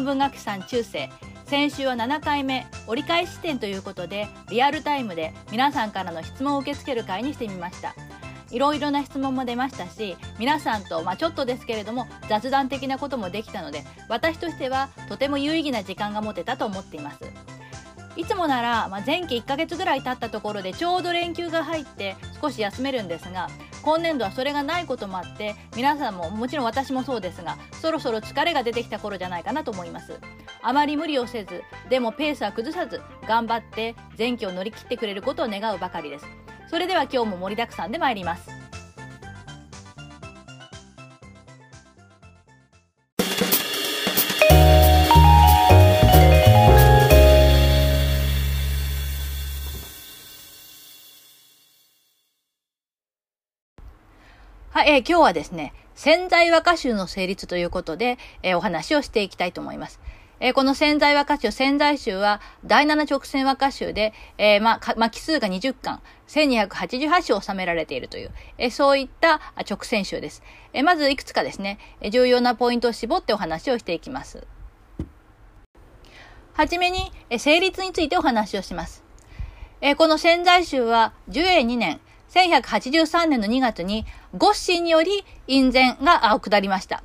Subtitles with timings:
[0.00, 1.10] 本文学さん中世。
[1.44, 2.66] 先週は7回目。
[2.86, 7.94] 折り返し点ということでリアルタイムで皆さんからの質問を受け付ける会にしてみました。
[8.50, 17.18] いろいろな質問も出ましたし皆さんと、まあ、ちょっとですけれども雑談的なこともできたので私としてはとても有意義な時間が持てたと思っています。
[18.16, 23.48] いつもなら、まあ、前期1ヶ月ぐらい経ったところでちょうど連休が入って少し休めるんですが
[23.82, 30.20] 今年度はそれがないこともあって皆さんももちろん私もそうですがそろそろ疲れが出てきた頃じゃないかなと思います。
[30.62, 36.26] あまり無理をせずでもペースは崩さず頑張って前期を乗り切ってくれることを願うばかりです。
[36.68, 38.59] それでは今日も盛りだくさんで参ります。
[54.80, 60.00] はい、えー、今日はですね、潜在和歌集の成立ということで、えー、お話をしていきたいと思います。
[60.40, 70.42] えー、この潜在和歌集、潜在集は第7直線和歌集で、えー、まあ、巻数が20巻、1288種収められているという、えー、そういった直線集です。
[70.72, 71.78] えー、まずいくつかですね、
[72.10, 74.46] 重要なポイントを絞ってお話をしていきます。
[76.54, 79.04] はじめに、えー、成立についてお話をします。
[79.82, 82.00] えー、この潜在集は、寿永2年、
[82.30, 87.02] 1183年の2月に、ゴッシーにより院前が下りました。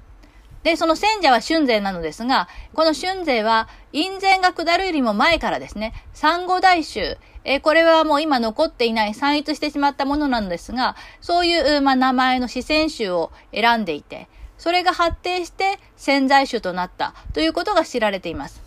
[0.63, 18.63] で、その選者は春税なのですが、この春税は、院前が下るよりも前からですね、産後大衆、えこれはもう今残っていない、散逸してしまったものなのですが、そういう、まあ、名前の四川集を選んでいて、それが発展して潜在種となったということが知られています。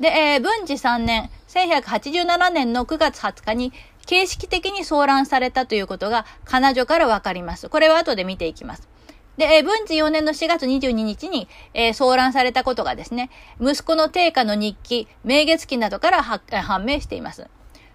[0.00, 1.30] で、えー、文治3年、
[1.66, 3.72] 1187年の9月20日に
[4.06, 7.68] 形式的に騒乱されたということが彼女からわかります。
[7.68, 8.88] これは後で見ていきます。
[9.36, 13.30] で、えー、文治4年の4月22日に、えー、騒乱されたことがですね、
[13.60, 17.46] 息子の定家の日記、明月記などから判明しています。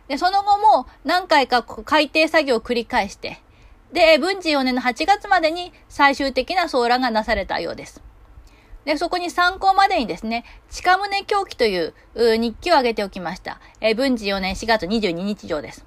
[0.07, 3.41] で、その後も何回か改定作業を繰り返して、
[3.91, 8.01] で、文治4年の8月までに最終的な騒乱がなされたようです。
[8.85, 13.59] で、そこに参考までにですね、近宗狂気という日記を挙げておきました。
[13.81, 15.85] え、文治4年4月22日上です。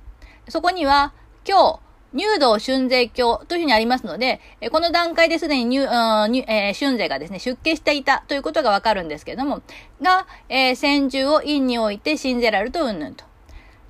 [0.49, 1.13] そこには、
[1.47, 4.41] 今日、入道春税教というふうにありますので、
[4.73, 9.61] この段階ですでに入、入えー、春税がですね、出家していたということがわかるんですけれども、
[10.01, 13.25] が、えー、先住を院において信ぜられるとうんぬんと。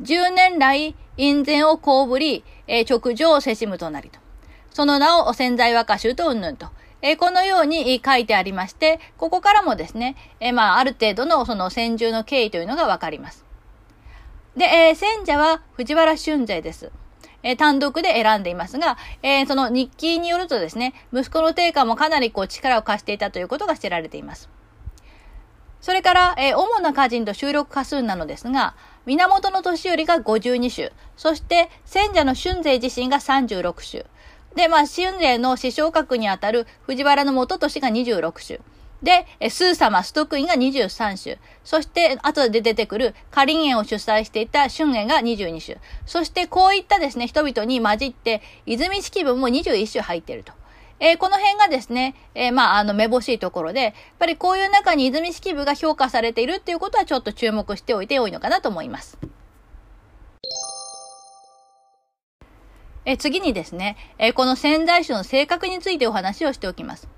[0.02, 4.18] 10年来、院前をこうぶり、えー、直上をせしむとなりと。
[4.70, 6.68] その名を潜在和歌集とうんぬんと。
[7.02, 13.44] え、このように書いてありまして、ここからもですね、え、まあ、ある程度のその先住の経緯というのがわかります。
[14.56, 16.90] で、えー、選者は藤原俊勢です。
[17.42, 24.48] え、単独で選んでいますが、え、その日記によるとですね、息子の定家もかなりこう力を貸していたということが知られています。
[25.80, 28.74] それから、えー、主な歌人と収録歌数なのですが、
[29.04, 34.15] 源の年寄りが52種、そして選者の春勢自身が36種。
[34.56, 38.60] で、まあ、春勢の師匠格にあたる藤原の元年が26種。
[39.02, 41.38] で、スー様、ストクインが23種。
[41.62, 45.78] そして、後で出てくるカリン園を主催していた春園が22種。
[46.06, 50.54] そして、こういったですね、人々に混じって、泉式部も21種入っていると。
[50.98, 59.18] えー、この辺がですね、えー、まあ、あの、めぼしいところで、やっぱりこういう中に泉式部が評価されているっていうことはちょっと注目しておいて良いのかなと思います。
[63.06, 67.08] え次にですね、えこの潜在種の性格についてお話をしておきます。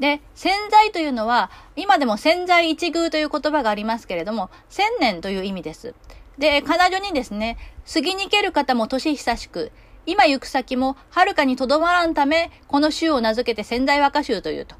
[0.00, 5.94] で、潜在というのは、今でも潜在一遇という言葉がありますけれども、千年という意味です。
[6.38, 9.70] で、彼女にですね、杉に蹴る方も年久しく、
[10.06, 14.76] 今行く先も遥かにとどまらんため、この州を名付けて潜在和歌集というと。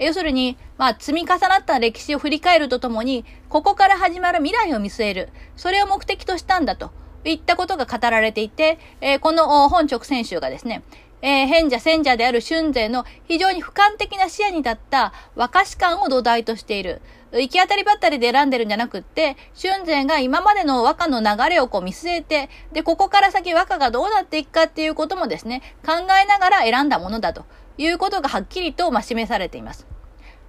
[0.00, 5.28] 要するに、まあ、積み重なった歴史を振り返るとともに、ここから始まる未来を見据える。
[5.54, 6.90] それを目的としたんだと。
[7.24, 10.82] いったことが語られていて、えー、この本直線集がですね、
[11.22, 17.00] えー、変者戦者である春勢の非常に俯瞰的な視野に立った和歌詞感を土台としている。
[17.34, 25.92] 行き当たりばったりで選んでるんじゃなくって、春勢が今までの和歌の流れをこう見据えて、で、ここから先和歌がどうなっていくかっていうこともですね、考
[26.22, 27.46] えながら選んだものだと
[27.78, 29.86] いうことがはっきりと、まあ、示されています。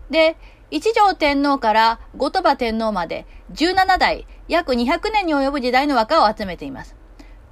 [0.09, 0.35] で、
[0.71, 6.95] 一条天皇から後鳥羽天皇まで17代、約200年に及ぶ時代の和歌を集めています。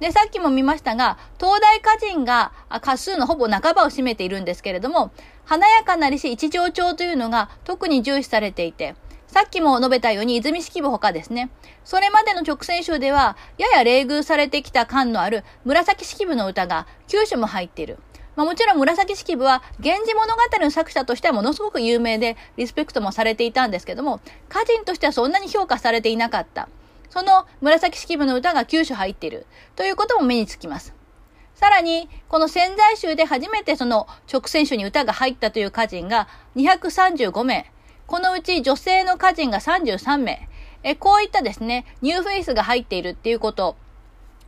[0.00, 5.12] で、さっきも見ましたが、東大歌人が歌数のほぼ半ばを占めているんですけれども、
[5.44, 8.96] 華やかなりし一条帳というのが特に重視されていて、
[9.28, 11.50] さっきも述べたように泉式部ほかですね。
[11.84, 17.98] それまでの直線集では、やや冷遇されてきた感のある紫式部の歌が9種も入っている。
[18.34, 26.68] まあ、もちろん紫式部は、源氏物語の作者としてはものすごく有名で、リスペクトもされていたんですけども、歌人としてはそんなに評価されていなかった。
[27.10, 29.46] その紫式部の歌が9首入っている。
[29.76, 30.94] ということも目につきます。
[31.54, 36.26] さらに、この千載集で初めてその勅撰集に歌が入ったという歌人が
[36.56, 37.70] 235名。
[38.06, 40.48] このうち女性の歌人が33名。
[40.82, 43.76] えこういったですね、ニューフェイスが入っているっていうこと。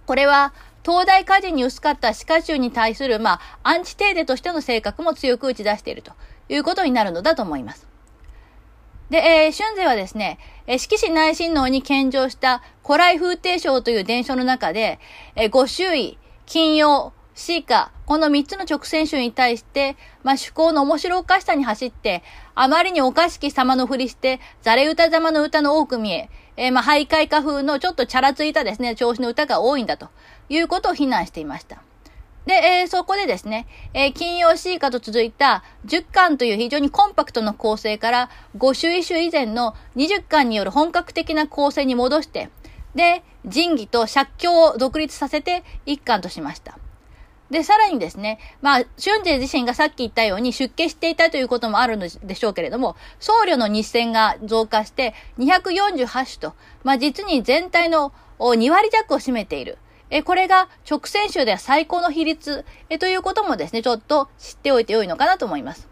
[0.07, 0.53] これは、
[0.85, 6.13] 当代歌人に薄かった詞花集に対する、まあ、アンチテーゼとしての性格も強く打ち出していると
[6.51, 7.89] いうことになるのだと思います。
[9.09, 14.99] で、えー、俊成はですね、えー、式子内親王に献上した古来風躰抄という伝書の中で、
[15.37, 22.23] えー、ご周囲、金曜、シーカ、この三つの直線種に対して、まあ、趣向の面白おかしさに走って、
[22.55, 30.09] あまりにおかしき様のふりして、ザレ歌様の歌の多く見え、えー、まあ、徘徊歌風のちょっとチャラついたですね、調子の歌が多いんだと
[30.49, 31.83] いうことを非難していました。
[32.47, 42.51] で、えー、そこでですね、えー、金曜シーカと続いた10巻という非常にコンパクトな構成から5種一種以前の20巻による本格的な構成に戻して、
[42.95, 46.79] で、仁義と借境を独立させて1巻としました。
[47.51, 59.79] で、さらにですね、まあ、春勢自身がさっき言ったように出家していたということもあるのでしょうけれども、僧侶の日銭が増加して248種と、まあ、実に全体の2割弱を占めている。
[60.11, 65.89] え、これが直線集では最高の比率、え、ということもですね、ちょっと知っておいてよいのかなと思います。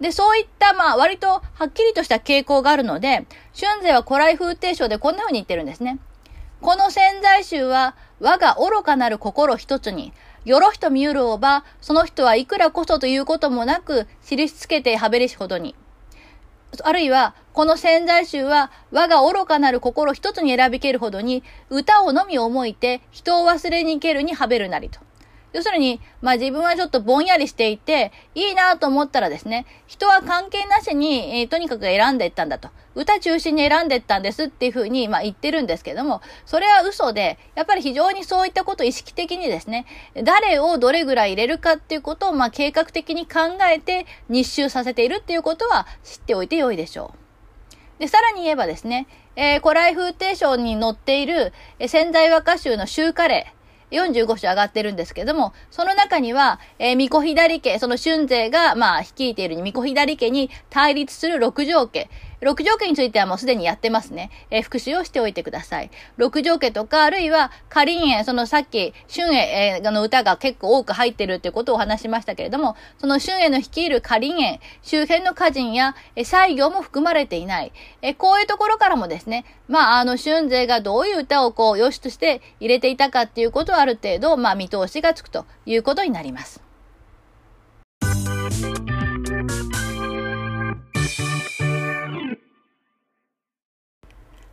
[0.00, 3.26] で、そういった、まあ、割とはっきりとした傾向があるので、
[3.58, 5.98] 春勢は古来風定章でこんな風に言ってるんですね。
[6.60, 10.12] この潜在集は、我が愚かなる心一つに、
[10.44, 15.74] よろひと見うるおば、その人はいくらこそということもなく、印つけてはべりしほどに。
[16.82, 25.00] あるいは、この潜在集は、我が愚かなる心一つに選びけるほどに、歌をのみ思いて、人を忘れに行けるにはべるなりと。
[25.52, 32.68] 要するに、まあ自分はちょっとぼんやりしていて、いいなと思ったらですね、人は関係なしに、えー、とにかく選んでいったんだと。
[32.94, 39.86] 歌中心に選んでいったんですっていうふうに、まあ言ってるんですけども、それは嘘で、やっぱり非常にそういったことを意識的にですね、
[40.22, 48.00] 誰をどれぐらい入れるかっていうことを、まあ計画的に考えて日周させているっていうことは知っておいてよいでしょう。
[48.00, 49.06] で、さらに言えばですね、
[49.36, 53.59] えー、古来風定章に載っている、えー、仙台和歌集の集カレー、
[53.90, 62.08] 45種上がってるんですけども、その中には、えー、巫女左家、その春勢が、まあ、率いている巫女左家に対立する六条家、
[62.40, 64.30] 六条家についてはもうすでにやってますね。
[64.50, 65.90] えー、復習をしておいてください。
[66.16, 77.72] 六条家とか、あるいは、カリンエ、そのさっき、春英の歌が結構多く入ってるっていうことをお話しましたけれども、その春英の率いるカリンエ、周辺の歌人や、えー、西行も含まれていない。
[78.02, 86.69] えー、こういうところからもですね、まあ、あの、春勢がどういう歌をこう、良しとして入れていたかっていうことはある程度、まあ、見通しがつくということになります。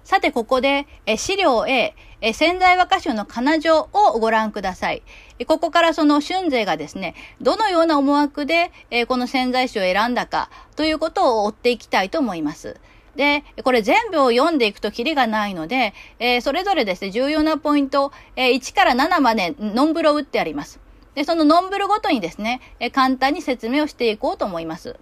[0.07, 5.03] さて、ここで、え資料 A、え潜在和歌集の仮状をご覧ください。
[5.47, 12.79] ここからその春勢がですね、どのような思惑で、えこの潜在集を選んだかということを追っていきたいと思います。
[13.17, 20.79] で、これ全部を読んでいくとキリがないので、え、それぞれですね、重要なポイント、え、1から7までノンブロ打ってあります。
[21.15, 24.95] で、そのノンブルごとにですね、え、簡単に説明をしていこうと思います。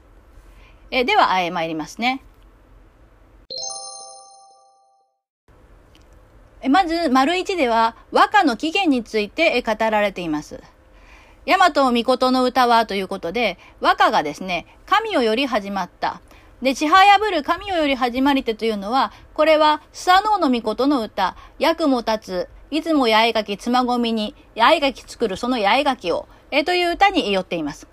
[0.89, 2.23] えでは、え参りますね。
[6.69, 10.61] まず、丸一では、和歌の起源について語られています。
[11.45, 16.21] 大和御事の歌はということで、和歌がですね、神代より始まった。
[16.63, 27.87] で、ちはやぶる神代より始まりてというのは、これは、スサノオノミコトの歌、役も立つ、いつも八重垣つまごみに、八重垣作るその八重垣を、えという歌によっています。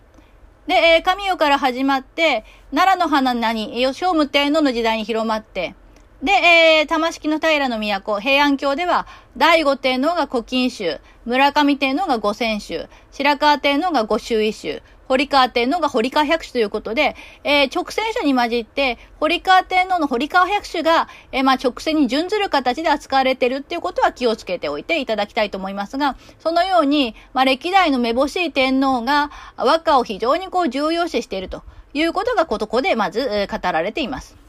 [0.67, 5.75] で、え、神代から始まって、奈良の花に、吉武天皇の時代に広まって、
[6.23, 31.65] で、えー、玉敷の平の都、平安京では、第五天皇が古今集、村上天皇が五千集、白河天皇が五周一集、堀川天皇が堀川百種ということで、えー、直線書に混じって、堀川天皇の堀川百種が、えー、まあ、直線に準ずる形で扱われてるっていうことは気をつけておいていただきたいと思いますが、そのように、まあ、歴代のめぼしい天皇が和歌を非常にこう重要視していると
[31.95, 34.42] いうことがここでまず、えー、語られています。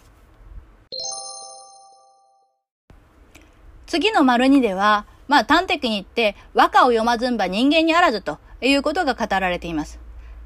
[3.94, 10.00] 次の丸2では、まあ端的に言って、和歌を読まずんば人間にあらずということが語られています。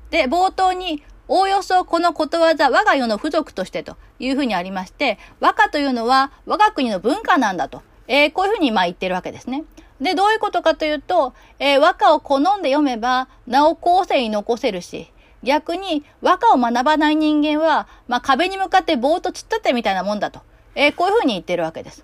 [0.10, 9.63] で、冒頭に、おおよそこのことわざ、我が世の付属としてというふうにありまして、和歌というのは我が国の文化なんだと、えー、こういうふうにまあ言ってるわけですね。
[10.01, 15.10] で、どういうことかというと、えー、和歌を好んで読めば、なお後世に残せるし、
[15.42, 20.42] 逆に和歌を学ばない人間は、まあ、壁に向かってぼーっと突っ立ってみたいなもんだと、
[20.75, 22.04] えー、こういうふうに言ってるわけです。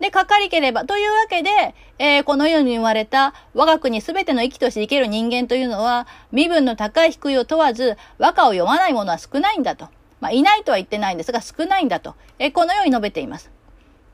[0.00, 1.50] で、かかりければ、というわけで、
[1.98, 9.88] えー、この世に生まれた我が国すべての生きとして生きる人間というのは、身分の高い低いを問わず、和歌を読まない者は少ないんだと。
[10.20, 12.14] まあ、いないとは言ってないんですが、少ないんだと。
[12.38, 13.50] えー、このように述べています。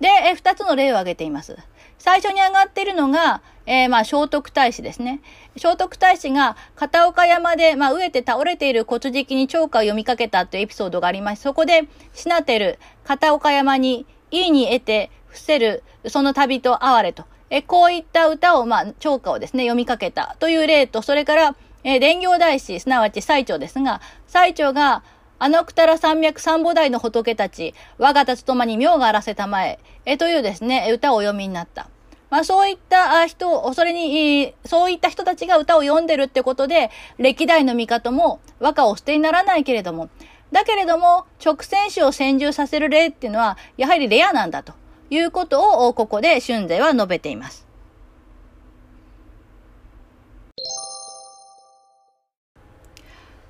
[0.01, 1.57] で、えー、二つの例を挙げています。
[1.99, 5.21] 最初に上がっているのが、えー、まあ、聖徳太子ですね。
[5.57, 17.25] 聖徳太子が片岡山で、まあ、飢えて倒れている骨敷に長歌を読みかけたというエピソードがありまして、そこで、しなてる片岡山に、いいに得て、伏せる、その旅と哀れと。
[17.51, 25.05] えこういった歌を、まあ、長歌をですね、読みかけたという例と、それから、え蓮行大師、すなわち最長ですが、最長が、
[25.39, 31.89] あのくたら山脈三母代の仏たち、我がたつとまに妙があらせたまえ、えというですね、歌をお読みになった。
[32.31, 40.09] まあそういった人、それに、そういった人たちが歌を読んでるってことで、歴代の味方も和歌を捨てにならないけれども、
[40.51, 44.73] だけれども、直線種を先住させる例っていうのは、やはりレアなんだと
[45.11, 47.67] いうことを、ここで春勢は述べています。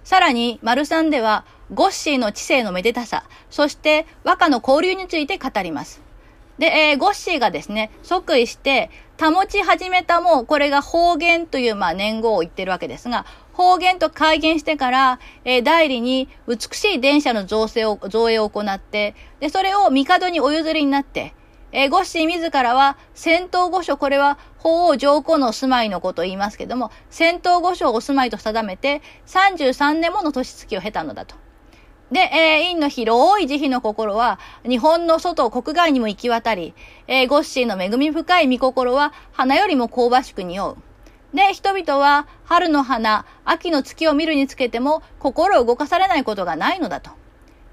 [0.05, 1.45] さらに、丸三では、
[1.75, 6.01] ゴッシーの知性のめでたさ、そして和歌の交流について語ります。
[6.59, 21.35] で、えー、ゴッシーがですね、即位して、保ち始めたも、これが方言という、まあ、年号を言ってるわけですが、方言と改元してから、えー、代理に美しい電車の造成を、造営を行って、で、それを帝にお譲りになって、
[21.77, 31.37] えー、ゴッシー自らは、戦闘御所、これは法王上皇のお住まいのことを言いますけども、戦闘御所をお住まいと定めて、33年もの年月を経たのだと。
[32.11, 36.73] で、えー、院の広い慈悲の心は、日本の外、国外にも行き渡り、
[37.09, 40.79] えー、ゴッシーの恵み深い御心は、花よりも香ばしく匂
[41.35, 41.37] う。
[41.37, 47.11] で、人々は、春の花、秋の月を見るにつけても、心を動かされないことがないのだと。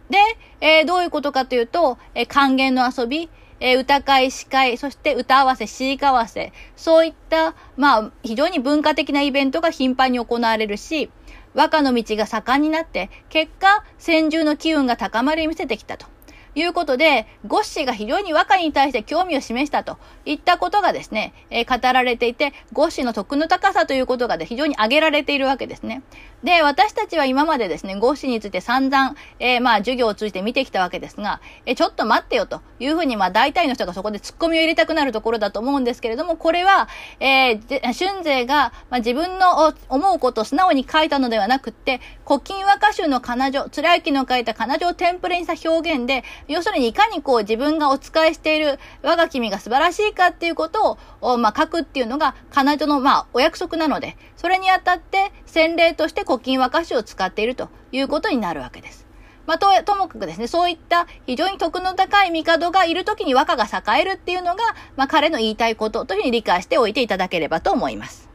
[0.10, 0.18] で、
[0.60, 3.30] えー、どういうことかというと、えー、還元の遊び、
[3.66, 11.10] えー、歌会、司会、そして歌合わせ、詩歌合わせ、そういった、まあ、非常に文化的なイベントが頻繁に行われるし、
[11.54, 16.13] 和歌の道が盛んになって、結果、先住の機運が高まり見せてきたと。
[16.56, 26.04] いうことで、ゴッシーが非常に和歌に対して興味を示したといったことがですね、えー、語られていて、ゴッシーの徳の高さということがで非常に挙げられているわけですね。
[26.44, 36.90] で、私たちは今までですね、ゴッシーについて散々、えー、まあ、授業を通じて見てきたわけですが、えー、ちょっと待ってよというふうに、まあ、大体の人がそこで突っ込みを入れたくなるところだと思うんですけれども、これは、
[37.22, 59.08] えー、春勢が、まあ、自分の思うことを素直に書いたのではなくって、古今和歌集の彼女、貫之の書いた彼女をテンプレにした表現で、要するにいかにこう自分がお仕えしている我が君が素晴らしいかっていうことを、まあ、書くっていうのが彼女の、まあ、お約束なので、それにあたって洗礼として古今和歌詞を使っているということになるわけです。
[59.46, 64.64] まあ、と、ともかくですね、そういった非常に徳の高い帝がいるときに和歌が栄えるっていうのが、
[64.96, 68.33] まあ、彼の言いたいことというふうに理解しておいていただければと思います。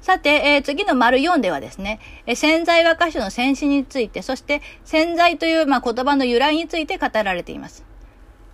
[0.00, 7.84] さて、えー、次の丸4ではですね、えー、潜在和歌詞の戦死について、そして潜在という、まあ、言葉の由来について語られています。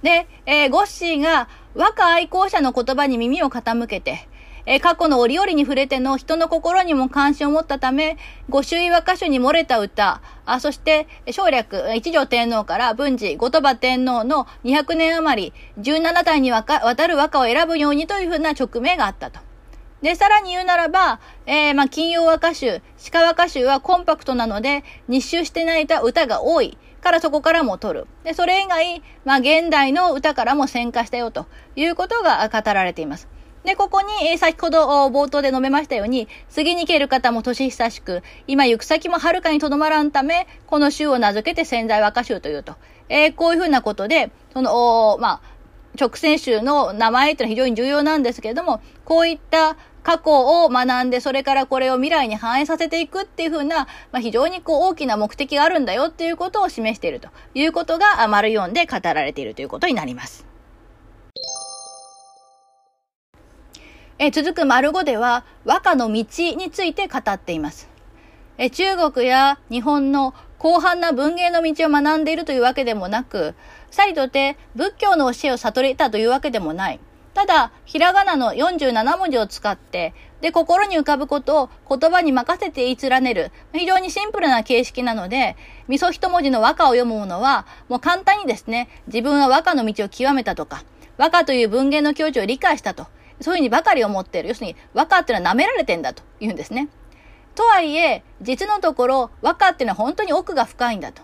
[0.03, 4.29] で、えー、ゴッシーが和歌愛好者の言葉に耳を傾けて、
[4.69, 19.46] え、過去の折々に触れての人の心にも関心を持ったため、御朱意和歌集に漏れた歌、あそして、省略、一条天皇から文治、後鳥羽天皇の200年余り、17代にわたる和歌を選ぶようにというふうな直命があったと。
[20.03, 26.79] で、さらに言うならば、えー、まあ、金曜和歌集、鹿和歌集はコンパクトなので、日周してないた歌が多い。
[27.07, 28.07] からそこからも取る。
[28.25, 33.29] で、それ以外、まあ、現代の歌からも先化したよということが語られています。
[33.65, 42.75] で、ここに、え、先ほど冒頭で述べましたように、次に蹴る方も年久しく、今行く先も遥かにとどまらんため、この州を名付けて潜在和歌集というと。
[43.09, 45.41] えー、こういうふうなことで、その、まあ、
[46.01, 60.47] 直線集の名前っていうのは非常に重要なんですけれども、こういった過去を学んで、それからこれを未来に反映させていくっていうふうな、まあ、非常にこう大きな目的があるんだよっていうことを示しているということが、丸4で語られているということになります。
[64.19, 66.25] え続く丸5では、和歌の道
[66.57, 67.89] について語っています。
[68.59, 73.55] え中国や日本の広範な文芸の道を学んでいるというわけでもなく、
[73.91, 77.01] さりとて仏教の教えを悟れたというわけでもない。
[77.37, 85.55] ただ、ひらがなの47文字を使って、で、心に浮かぶことを言葉に任せて言い連ねる、非常にシンプルな形式なので、
[85.87, 90.85] 味噌一文字の和歌を読むものは、もう簡単にですね、自分は和歌の道を極めたとか、
[91.19, 93.07] 和歌という文言の境地を理解したと、
[93.43, 94.49] そういうふうにばかり思っている。
[94.49, 96.89] 要するに、和歌っていうのは舐められてんだと言うんですね。
[97.55, 101.21] とはいえ、実のところ、和歌っていうのは本当に奥が深いんだと。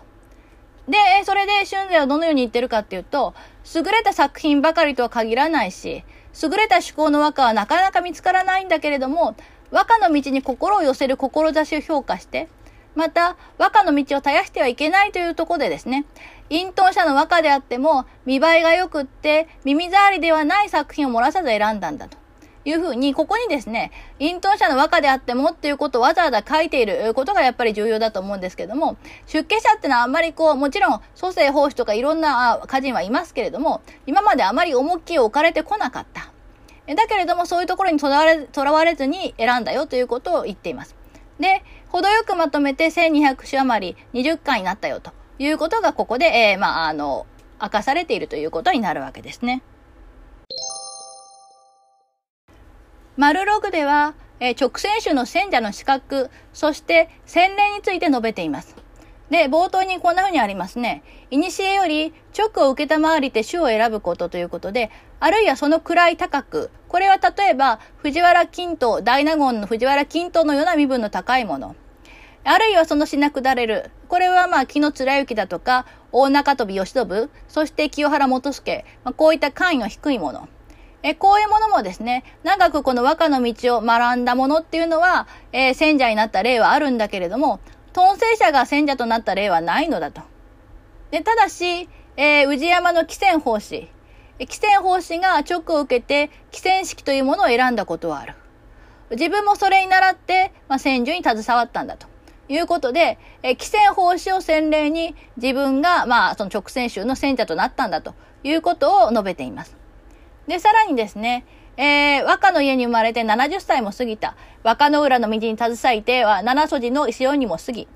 [0.87, 3.33] で、それで春勢はどのように言ってるかっていうと、
[3.73, 6.03] 優れた作品ばかりとは限らないし、
[6.41, 9.35] 優れた思考の和歌はなかなか見つからないんだけれども、
[9.71, 12.49] 和歌の道に心を寄せる志を評価して、
[12.95, 16.05] また、和歌の道を絶やしてはいけないというところでですね、
[16.49, 22.22] 隠遁者の和歌であっても、見栄えが良くって、耳障りではない作品を漏らさず選んだんだと。
[22.65, 36.31] いうふうに、ここにですね、隠遁者の和歌であってもっていうことをわざわざ書いていることがやっぱり重要だと思うんですけども、出家者ってのはあんまりこう、もちろん蘇生奉仕とかいろんな歌人はいますけれども、今まであまり重きを置かれてこなかった。
[36.95, 40.95] だけれども、そういうところにとらわれとらわれずに選んだよということを言っています。
[41.39, 47.25] で、程よくまとめて1200種余り20回になったよということがここで、えー、まあ、あの、
[47.61, 49.61] 明かされているということになるわけですね。
[53.15, 58.75] 丸ログでは、えー、直線種の選者の資格、そして洗礼について述べています。
[59.29, 61.03] で、冒頭にこんな風にありますね。
[61.29, 64.89] いにしえより直を受けたまわりて種を選ぶことということで、
[65.19, 71.75] あるいはその位高く、これは例えば藤原金刀、大納言の藤原金刀のような身分の高いもの。
[72.43, 73.91] あるいはその品下れる。
[74.07, 80.49] これはまあ、木の貫之だとか、大中飛義信、そして清原元助、まあ、こういった官位の低いもの。
[81.03, 87.59] えこういうものもですね、長くこの和歌の道を学んだものっていうのは、えー、選者になった例はあるんだけれども、
[87.91, 90.21] 当選者が選者となった例はないのだと。
[91.11, 93.89] で、ただし、えー、宇治山の汽船法師、
[94.39, 98.35] 汽船法師が直を受けて、汽船式というものを選んだことはある。
[99.11, 102.07] 自分もそれに倣って、まあ、戦時に携わったんだと。
[102.49, 109.82] いうことで、えー、汽船法師を洗礼に自分が、まあ、その直線宗の選者となったんだということを述べています。
[110.47, 111.45] で、さらにですね、
[111.77, 114.35] えー、和歌の家に生まれて70歳も過ぎた。
[114.63, 117.87] 和歌の裏の道に携えては、七筋の石尾にも過ぎ。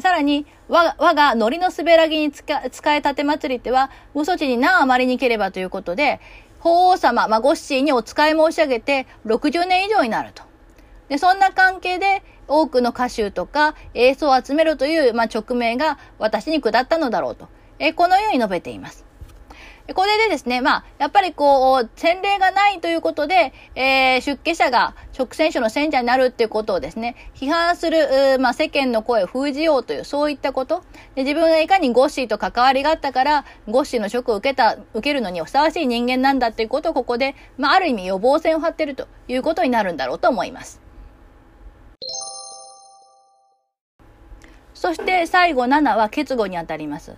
[0.00, 6.20] さらに、我が海苔の滑らぎに使えたて祭りっては、無措置に何余りにければということで、
[6.60, 10.44] 法皇様、まあ、ごッにお使い申し上げて60年以上になると。
[11.08, 17.48] で、そんな関係で多くの歌集とか映像を集めるという、まあ、直命が私に下ったのだろうと。
[17.78, 19.04] えこのように述べています。
[19.94, 30.84] これでですね、まあ、やっぱりこう、洗礼がないということで、えー、出家者が直選手の選者になるっていうことをですね、批判する、まあ、世間の声を封じようという、そういったこと。
[31.16, 40.80] で自分がいかにゴッシーと関わりがあったから、ゴッシーの職を受けた、受けるのにふさわしい人間なんだっていうことをここで、まあ、ある意味予防線を張ってるということになるんだろうと思います。
[44.74, 47.14] そして最後7は結語にあたります。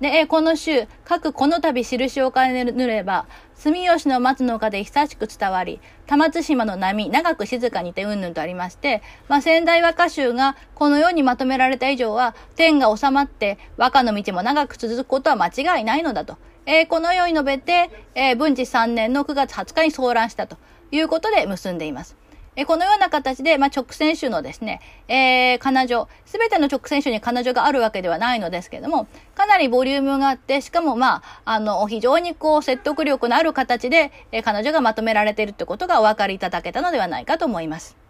[0.00, 16.36] で、この週、各この度印を兼ねぬれば、住吉の松の丘で久しく伝わり、玉津島の波、長く静かにてうんぬんとありまして、まあ、仙台和歌集がこのようにまとめられた以上は、天が収まって和歌の道も長く続くことは間違いないのだと。
[16.66, 20.58] えー、このように述べて、えー、文治3年の9月20日に騒乱したと
[20.92, 22.17] いうことで結んでいます。
[22.58, 38.07] えこのような形で、まあ、直線種のですね、えー、彼女、すべての直線種に彼女があるわけではないのですけども、かなりボリュームがあって、しかもまあ、あの、非常にこう、説得力のある形で、え、彼女がまとめられているってことがお分かりいただけたのではないかと思います。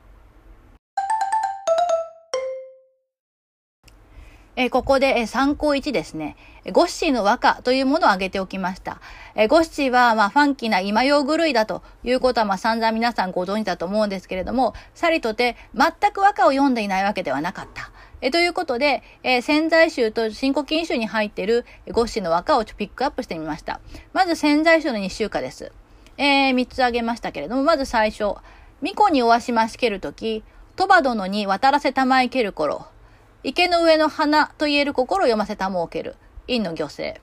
[4.60, 6.36] えここで、え参考1ですね。
[6.72, 9.00] ゴッシーの和歌というものを挙げておきました。
[9.36, 17.92] えゴッシーは、まあ、ファンキーな今用狂いだということは、まあ、散々皆さんご存知だと思うんですけれども、さりとて、全く和歌を読んでいないわけではなかった。
[18.20, 23.78] えということで、え潜在集と新古今集に入っているゴッシーの和歌をピックアップしてみました。
[24.12, 25.70] まず潜在集の2週歌です。
[26.16, 28.34] えー、3つ挙げましたけれども、まず最初、
[28.80, 30.42] 巫女におわしましけるとき、
[30.74, 32.86] 鳥羽殿に渡らせたまえける頃、
[33.44, 36.16] 池の上の花と言える心を読ませたもうける。
[36.48, 37.20] 陰の漁生。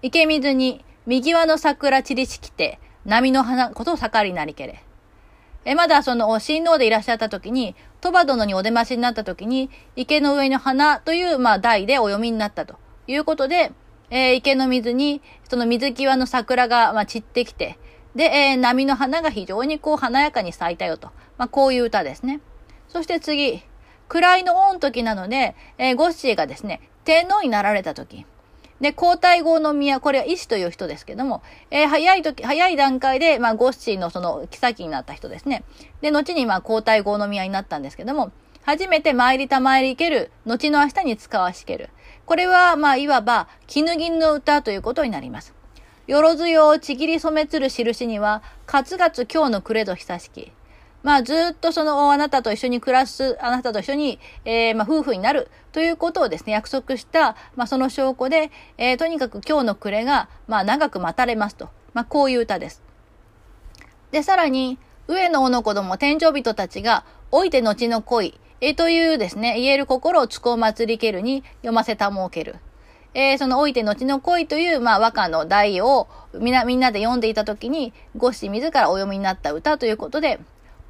[0.00, 4.84] 池水に、右輪の桜散りしきて、波の花こと盛りなりけれ。
[5.64, 12.76] え、まだその、親王でいらっしゃった時に、鳥羽殿にお出ましになった時に、池の上の花という、まあ、題でお読みになったと
[13.08, 13.72] いうことで、
[14.10, 17.78] えー、池の水に、その水際の桜が、まあ、散ってきて、
[18.14, 21.10] で、えー、波の花が非常にこう華やかに咲いたよと。
[21.38, 22.40] まあ、こういう歌ですね。
[22.88, 23.62] そして次、
[24.20, 28.26] 位の恩時なので、えー、ゴッシーがですね、天皇になられた時。
[28.80, 35.62] で、皇太后の宮、これは医師という人ですけども、えー、早い時、早い段階で、まあ、ゴッシーのその、妃になった人ですね。
[36.00, 38.32] で、後に、まあ、皇太后の宮になったんですけども、
[38.64, 41.90] 初めて参りた参り行ける、後の明日に使わしける。
[42.26, 45.54] これは、まあ、いわば、絹銀の歌ということになります。
[46.08, 50.50] よろずよをちぎり染めつる印には、かつがつ今日の暮れぞ久しき。
[51.02, 61.70] まあ、ずっとその、あなたと一緒に暮らす、あなたと一緒に、えー、まあ、夫婦になるということをですね、約束した、まあ、その証拠で、えー、とにかく今日の暮れが、まあ、長く待たれますと。
[61.92, 62.82] まあ、こういう歌です。
[64.12, 72.56] で、さらに、上野の子供、天井人たちが、老いて後の恋、えー、というですね、言える心をつこ祭りけるに読ませたもうける。
[73.14, 80.38] えー、その老いて後の恋という、まあ、和歌の題をみんな、みんなで読んでいたときに、五子自らお読みになった歌ということで、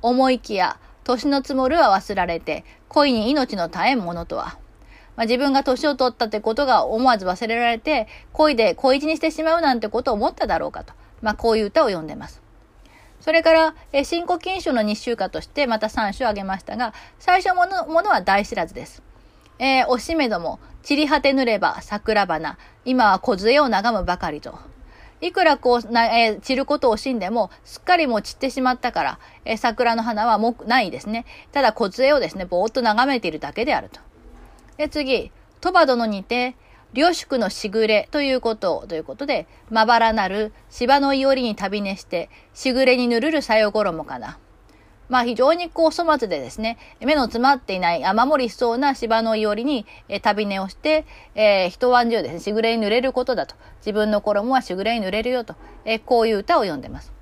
[0.02, 4.58] 思いきや、年の積もるは忘られて、恋に命の絶えんものとは。
[5.16, 10.92] まあ、自分が年を取ったってことが思わず忘れられて、恋で恋路にしてしまうなんてことを思っただろうかと。
[11.20, 12.42] まあ、こういう歌を読んでます。
[13.20, 19.02] それから、え新古今集の日週歌としてまた3首を挙げましたが、最初ものものは大知らずです。
[19.60, 24.58] えー、おしめども、散り果てぬれば桜花、今は小杖を眺むばかりと。
[25.22, 31.24] いくらこう、なえー、散ることを惜しんでも、すっかりもう散ってしまったから、えー、桜の花はもうないですね。
[31.52, 34.00] ただ、小杖をですね、ぼーっと眺めているだけであると。
[34.76, 35.30] で、次、
[35.60, 36.56] 鳥羽殿にて、
[36.92, 44.38] 領宿のしぐれということを、ということで、まばらなる芝のいおりに旅寝して、しぐれにぬるるさよ衣かな。
[45.12, 53.54] まあ非常にこう粗末でですね、目の詰まっていない雨漏りしそうな芝のいおりに、え、旅寝をして、えー、一晩中ですね、しぐれに濡れることだと。
[53.80, 55.54] 自分の衣はしぐれに濡れるよと。
[55.84, 57.12] えー、こういう歌を読んでます。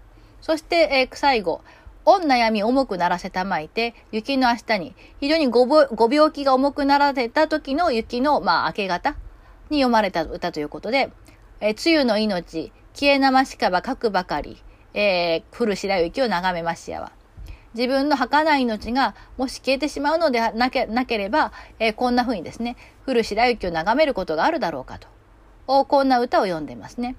[0.41, 1.63] そして、えー、最後、
[2.05, 9.17] 御悩み重くならせたまいて、雪の明日に、非常にごご病気が重くならせた時の雪の、まあ、明け方
[9.69, 11.11] に読まれた歌ということで、
[11.61, 14.63] えー、梅雨の命、消えなましかば書くばかり、
[14.95, 17.11] えー、降る白雪を眺めましやわ。
[17.75, 25.09] 自分の儚い命がもし消えてしまうのでなけなければ、えー、こんな風にですね、降る白雪を眺めることがあるだろうかと。
[25.85, 27.15] こんな歌を読んでますね。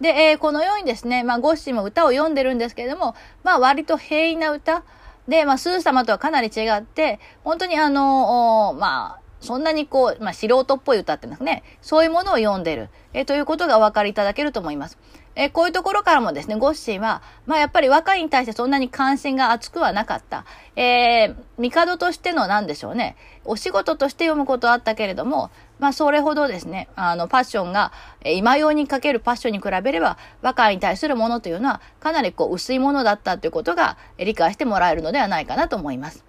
[0.00, 4.84] で、えー、このようにですね、まあ、ゴッシーも歌を読んでるんですけれども、まあ、割と平易な歌
[5.26, 14.98] で、まあ、スー様とはかなり違って、本当にあのまあ、そんなにこう、まあ、素人っぽい歌ってですね、そういうものを読んでる、えー、ということがお分かりいただけると思います。
[15.40, 20.44] え、こういうところからもですね、ゴッシーは、まあやっぱり若いに対してそんなに関心が厚くはなかった。
[20.74, 27.92] えー、帝としての何でしょうね、お仕事として読むことはあったけれども、まあそれほどですね、あの、パッションが、
[28.24, 36.27] え今用にかけるパッションに比べれば、若いに対するものというのは、かなりこう薄いものだったということが理解してもらえるのではないかなと思います。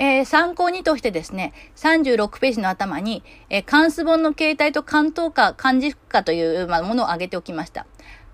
[0.00, 7.86] えー、参考にとしてですね、36ページの頭に、えー、関数本の形態と関東化、漢字化という、まあ、ものを挙げておきました。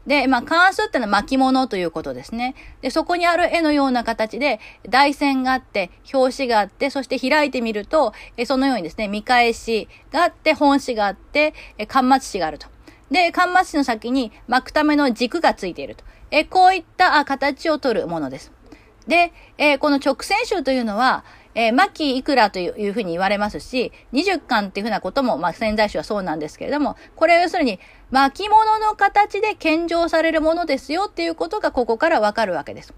[0.07, 2.55] で、まあ、関数ってのは巻物ということですね。
[2.83, 12.69] で、そこにある絵のような形で、台線があって、表紙があって、そして開いてみると、えそのようにですね、見返しがあって、本紙があって、え巻末紙があると。
[13.11, 16.05] で、巻末紙の先に巻くための軸がついていると。
[16.31, 18.53] えこういった形を取るものです。
[19.09, 21.25] で、えこの直線集というのは、
[21.57, 32.93] えー、巻いくらというふうに言われますし、20巻っていうふうなことも、まあ、潜在種はそうなんですけれども、これは要するに、巻物の形で献上されるものですよっていうことがここからわかるわけです。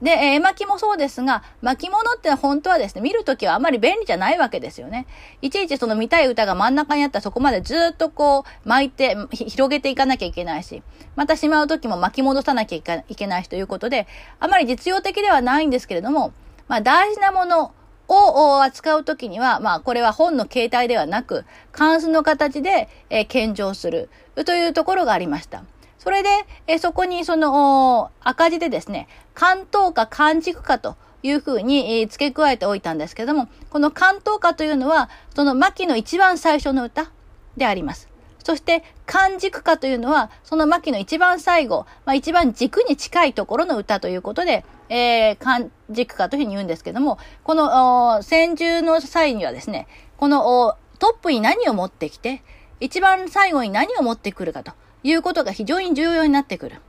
[0.00, 5.08] で、えー、巻きもそうですが、巻物って本当はですね、見るときはあまり便利じゃないわけですよね。
[5.42, 10.84] いちいちその見たい歌が真ん中にあったらそこまでずっとこう巻いて、広げていかなきゃいけないし、
[11.16, 12.82] またしまうときも巻き戻さなきゃい
[13.16, 14.06] けないしということで、
[14.38, 16.32] あまり実用的ではないんですけれども、
[16.68, 17.72] まあ大事なもの、
[18.08, 24.08] を扱うときには、まあ、これは本の形態ではなく、関数の形で、えー、献上する
[24.46, 25.62] というところがありました。
[25.98, 26.28] それで、
[26.66, 37.10] えー、そこにその赤字でですね、関東か関軸かというふうに、えー、付け加えておいたんですけども、この関東かというのは、その牧の一番最初の歌
[37.56, 38.08] であります。
[38.42, 52.42] そして、漢軸歌というのは、その牧の一番最後、まあ一番軸に近いところの歌ということで、えー、漢軸歌というふうに言うんですけども、この、戦中の際にはですね、この、トップに何を持ってきて、
[52.80, 54.72] 一番最後に何を持ってくるかと
[55.02, 56.80] いうことが非常に重要になってくる。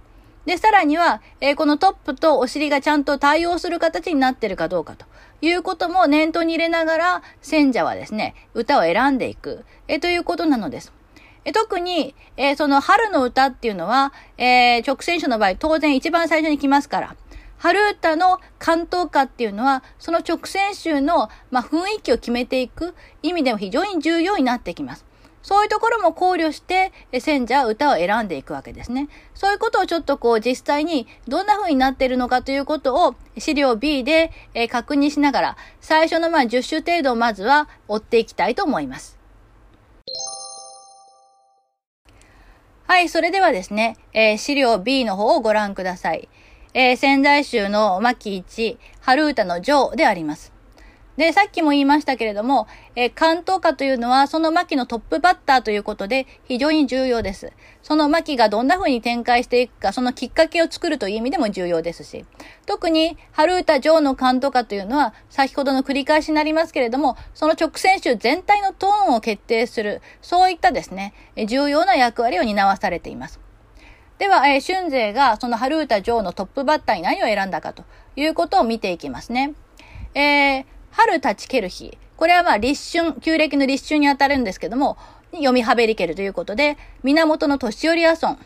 [0.45, 5.05] で、さらには、えー、このトップとお尻がちゃんと対応する形になってるかどうかと
[5.41, 10.93] いうことも念頭に入れながら、選者はですね、歌を選んでいく、えー、ということなのです。
[11.45, 17.15] え特に、え、その春の歌っていうのは、え、直線書の場合、当然一番最初に来ますから、
[17.59, 25.05] 春歌の関東歌っていうのは、その直線集の、まあ、雰囲気を決めていく意味でも非常に重要になってきます。
[25.41, 29.09] そういうところも考慮して、選者は歌を選んでいくわけですね。
[29.33, 34.31] そういうことをちょっとこう実際にどんな風になっているのかということを資料 B で
[34.69, 39.19] 確認しながら、最初のまあ10種程度をまずは追っていきたいと思います。
[42.87, 46.29] はい、それではですね、えー、資料 B の方をご覧ください。
[46.73, 50.53] えー、仙台州の牧一、春歌の女であります。
[51.17, 57.51] で、さっきも言いましたけれども、えー、関東歌というのはその牧のトップバッターということで非常に重要です。
[57.81, 62.25] その牧がどんな風に展開していくか、そのきっかけを作るという意味でも重要ですし、
[62.65, 71.13] 特に春歌女の関東歌というのは先ほどの繰り返しになりますけれども、その直線集全体のトーンを決定する、そういったですね、
[71.47, 73.41] 重要な役割を担わされています。
[74.19, 77.83] では、えー、春勢がその春歌女王のトップバッターに何を選んだかと
[78.15, 79.55] いうことを見ていきますね。
[80.13, 81.97] えー春立ちける日。
[82.17, 84.97] これはまあ立春、旧暦の立春に当たるんですけども、
[85.31, 88.37] 読みはべりけるということで、源の年寄り遊ん。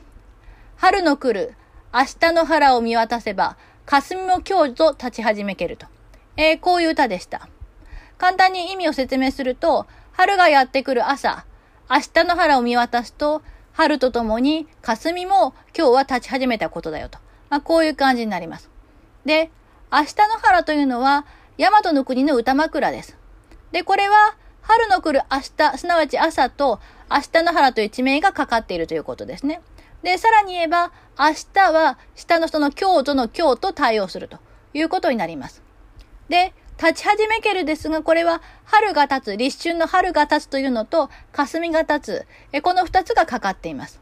[0.75, 1.55] 春の来る、
[1.93, 5.87] 明日の原を見渡せば、霞も今日と立ち始めけると。
[6.37, 7.47] えー、こういう歌でした。
[8.17, 11.45] 簡単に意味を説明すると、春がやってくる朝、
[11.89, 13.41] 明日の原を見渡すと、
[13.73, 17.17] 春とともに霞も今日は立ち始めたことだよと。
[17.49, 18.69] まあ、こういう感じになります。
[19.25, 19.51] で、
[19.91, 21.25] 明日の原というのは、
[21.57, 23.17] 大和の国の歌枕です。
[23.71, 26.79] で、これは、春の来る明日、すなわち朝と、
[27.11, 29.61] 明日の原という地名がかかっているということですね。
[30.03, 34.37] で、さらに言えば、明日は下の人の京都の京と対応すると
[34.73, 35.63] いうことになります。
[36.29, 44.01] で、立ち始めけるですが、これは春が立つ、立春の春が立つというのと、霞が立つ、えこの二つがかかっています。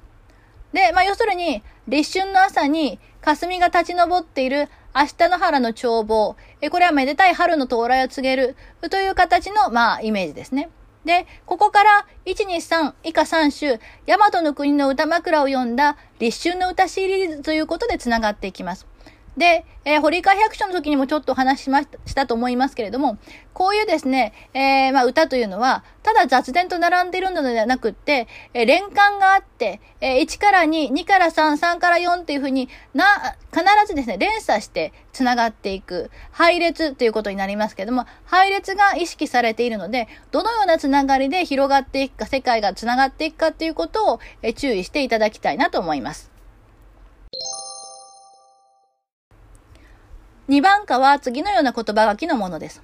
[0.73, 6.35] で、まあ、要するに、立春の朝に霞が立ち上っている明日の原の眺望。
[6.61, 8.55] え、これはめでたい春の到来を告げる
[8.89, 10.69] という形の、まあ、イメージですね。
[11.03, 18.90] で、ここから、1、2、3、以下3種、大和の国の歌枕を読んだ立春の歌シリーズということで繋がっていきます。
[19.37, 23.17] で、えー、堀川百姓の時にもちょっとお話ししましたと思いますけれども、
[23.53, 33.05] こういうですね、えー、まあ、歌というのは、ただ雑伝と並んでいるのではなくって、えー、連関があって、えー、1から2、2から3、3から4っていうふうにな、
[33.51, 46.30] 必ずですね、連鎖して繋がっていく、配列ということになりますけれども、配列が意識されているので、どのような繋がりで広がっていくか、世界が繋がっていくかっていうことを、え注意していただきたいなと思います。
[50.49, 52.81] 2番歌は次のような言葉書きのものです。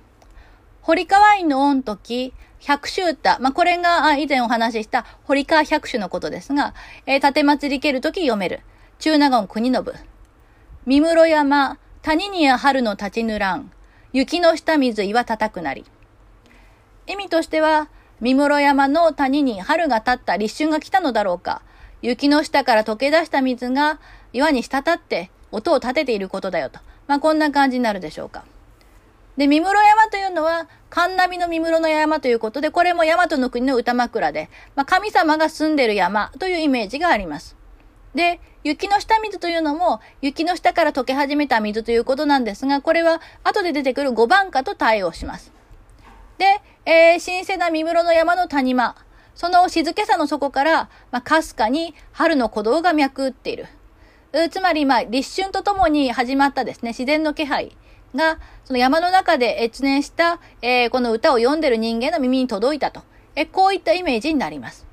[0.82, 3.40] 堀川院の御時、百秋歌。
[3.40, 8.62] まあ、これが以前お話しした堀川百種のことですが、えー、立祭り蹴るとき読める。
[9.00, 9.84] 中納言国信。
[10.86, 13.72] 三室山、谷にや春の立ちぬらん。
[14.14, 15.84] 雪の下水岩叩くなり。
[17.08, 17.90] 意味としては、
[18.22, 21.64] 三室山の谷に春が立った立春が来たのだろうか。
[22.02, 24.00] 雪の下から溶け出した水が
[24.32, 26.80] 岩に滴って音を立てていることだよと。
[27.08, 28.44] まあ、こんな感じになるでしょうか。
[29.38, 37.56] で、三室山というのは、神波の三室の山ということで、これも大和の国の歌枕で、まあ、神様が住んでる山というイメージがあります。
[38.16, 45.52] で、雪の下水というのも、雪の下から溶け始めた水ということなんですが、これは後で出てくる五番歌と対応します。
[46.40, 46.46] で、
[46.86, 48.96] えー、神聖な三室の山の谷間、
[49.36, 53.68] その静けさの底から、まあ、かすかに春の鼓動が脈打っている。
[54.50, 57.76] つまり、まあ、立春とともに始まったですね、自然の気配
[58.16, 63.02] が、その山の中で越年した、えー、この歌を読んでる人間の耳に届いたと。
[63.36, 64.86] え、こういったイメージになります。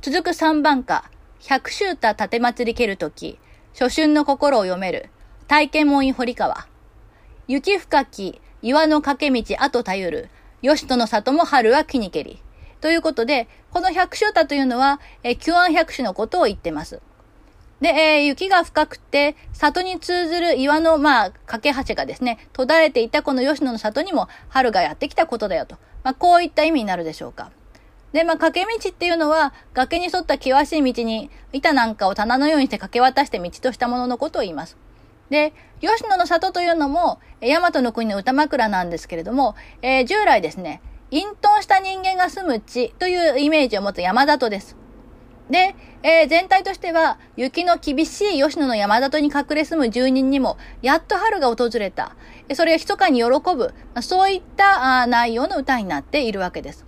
[0.00, 1.04] 続く3番歌、
[1.40, 3.38] 百秋田立祭り蹴るとき、
[3.78, 5.10] 初春の心を読める、
[5.46, 6.66] 体験門院堀川。
[7.46, 10.28] 雪深き、岩の掛け道後頼る、
[10.60, 12.41] 吉野の里も春は木に蹴り。
[12.82, 17.00] ということで、この百秋田というのは、えー、旧安百種のことを言ってます。
[17.80, 25.76] で、えー、雪が深くて、里に通ずる岩の、まあ、架け橋がですね、途絶えていたこの吉野の里にも春がやってきたことだよと。
[26.02, 27.52] まあ、こういった意味になるでしょうか。
[28.12, 34.76] で、まあ、掛け道っていうのは、崖に沿った険しい道に、板なんかを棚のようにして掛け渡して道としたもののことを言います。
[35.30, 40.82] で、吉野の里というのも、大和の国の歌枕なんですけれども、えー、従来ですね、
[41.14, 44.76] 隠遁した人間が住む地というイメージを持つ山里です。
[45.50, 52.16] で、えー、全体としては、雪の厳しい吉野の山里に隠れ住む住人にも、やっと春が訪れた。
[52.54, 53.74] それを密かに喜ぶ。
[54.00, 56.86] そういった内容の歌になっているわけです。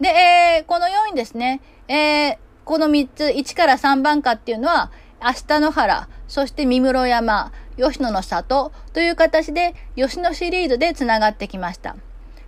[0.00, 4.90] で、えー、このようにですね、えー、この3つ、1から3番歌っていうのは、
[5.22, 11.94] 明日の原、そして三室山、吉野の里という形で、吉野シリーズで繋がってきました。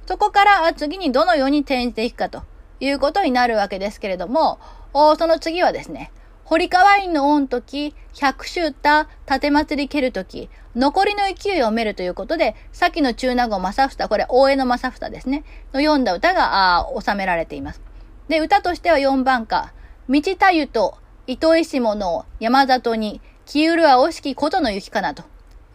[0.07, 2.43] そこから次にどのように転じていくかと
[2.81, 4.59] いうことになるわけですけれども、
[4.93, 6.13] その次はですね、
[6.45, 11.35] 堀川院の御時、百秋田、盾祭り蹴る時、残りの勢いを
[11.65, 17.81] 読めるということで、さっきの中納言正二、これ大江の正二ですね、の読んだ歌が収められています。
[18.29, 19.73] で、歌としては4番歌、
[20.09, 25.25] 道太湯と糸石もの山里に、きうるは惜しきことの雪かなと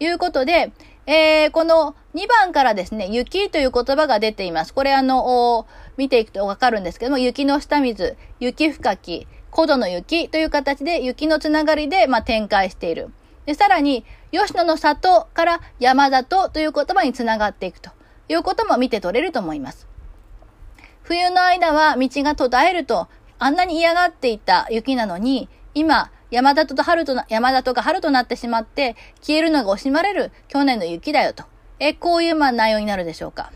[0.00, 0.72] いうことで、
[1.10, 4.74] えー、この2番からですね、雪という言葉が出ています。
[4.74, 5.66] これあの、
[5.96, 13.08] 見ていくとわかるんですけども、雪の下水、雪深き、古土の雪という形で雪のつながりで、まあ、展開している。
[13.46, 17.88] で、さらに、吉野の里から山里という言葉につながっていくと
[18.28, 19.88] いうことも見て取れると思います。
[21.04, 31.44] 冬の間は道が途絶えると、あんなに嫌がっていた雪なのに、今、山里と春とな、山里が春となってしまって、消えるのが惜しまれる去年の雪だよと。
[31.80, 33.52] え、こういうまあ内容になるでしょうか。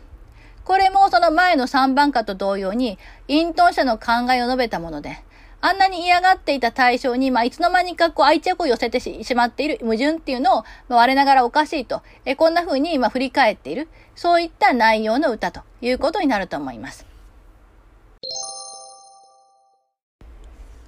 [0.64, 5.22] これもその前の3番歌と同様に、隠遁者の考えを述べたもので、
[5.61, 17.06] あんなに嫌がっていた対象に、まあ、いつの間にかこう愛着を寄せてしまっている矛盾っていうのを、まあ、我ながらおかしいと、えこんな風に今振り返っている、そういった内容の歌ということになると思います。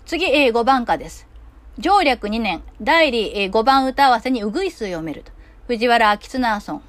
[0.06, 1.33] 次、えー、5番歌です。
[1.76, 5.32] 上略2年、代理、5番歌合わせにうぐいす読めると。
[5.66, 6.80] 藤原明綱村。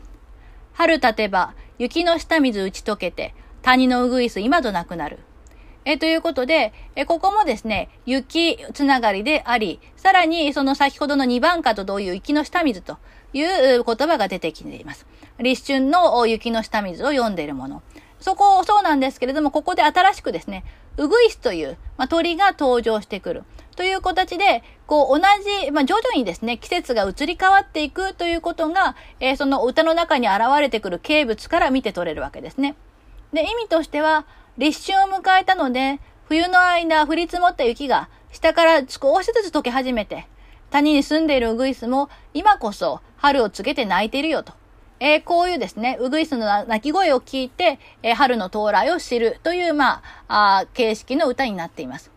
[0.74, 5.17] 春立てば、雪の下水打ち解けて、谷のうぐいす今となくなる。
[5.86, 12.98] えということで、えここもですね、雪つながりであり、さらにその先ほどの2番歌と同様雪の下水と
[13.34, 15.08] いう言葉が出てきています。
[15.39, 17.82] 立春の雪の下水を読んでいるもの。
[18.19, 20.63] そこ、そうなんですけれども、ここで新しくですね、
[20.98, 23.43] ウグイスという、まあ、鳥が登場してくる。
[23.75, 25.25] という形で、こう、同
[25.63, 32.75] じ、まあ、徐々にですね、季節が移り変わっていくということが、えー、その歌の中に現れてくる景物から見て取れるわけですね。
[33.33, 34.25] で、意味としては、
[34.57, 40.27] 立春を迎えたので、冬の間降り積もった雪が下から少しずつ溶け始めて、
[40.71, 44.53] 谷に住んでいるウグイスも今こそ春を告げて泣いているよと。
[44.99, 52.14] えー、こういうですね、ウグイスの鳴き声を聞いて、えー、春の到来を知るという、まあ、あ形式の歌になっています。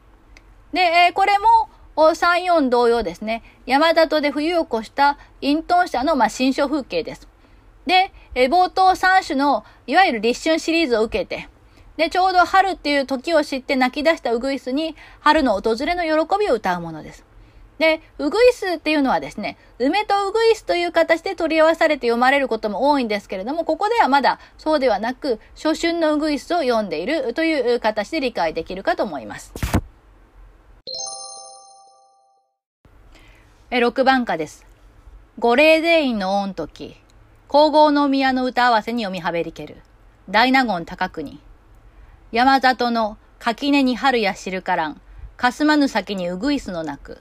[0.72, 7.28] で、えー、これも、3、4同様ですね、山里で冬を越した隠遁者の、まあ、新書風景です。
[7.86, 11.48] で、え冒頭3種の、いわゆる立春シリーズを受けて、
[11.96, 17.24] で、ちょうど春っていう時を知って泣き出したウグイスに、春の訪れの喜びを歌うものです。
[17.78, 29.52] で、ウグイスっていうのはですね、梅とウグイスという形で取り合わされて読まれることも多いんですけれども、ここではまだそうではなく、初春のウグイスを読んでいるという形で理解できるかと思います。
[33.70, 34.64] え、6番歌です。
[35.38, 36.96] 五霊全員の御時、
[37.48, 39.76] 皇后の宮の歌合わせに読みはべりける。
[40.30, 41.38] 大納言高国。
[42.32, 45.00] 山里の垣根に春や知るからん。
[45.36, 47.20] かすまぬ先にうぐいすの泣く。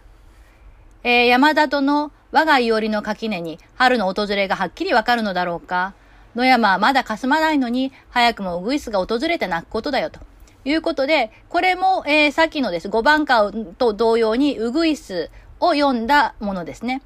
[1.04, 5.96] えー、山里の我がいおりの垣根に春の訪れがはっきりわかるのだろうか。
[6.34, 10.22] 野山はまだかすまないのに、早くもウグイスが訪れて泣くことだよと。
[10.64, 17.02] いうことで、これも、えー、さっきのです、5番歌と同様に、ウグイスを読んだものですね。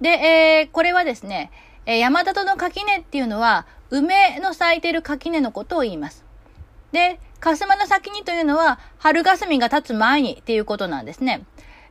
[0.00, 1.50] で、えー、これはですね、
[1.86, 6.24] え、山里の垣根っていうのは、梅の咲いてる垣根のことを言います。
[6.92, 11.44] で、霞の先にというのは、春霞が立つ前にっていうことなんですね。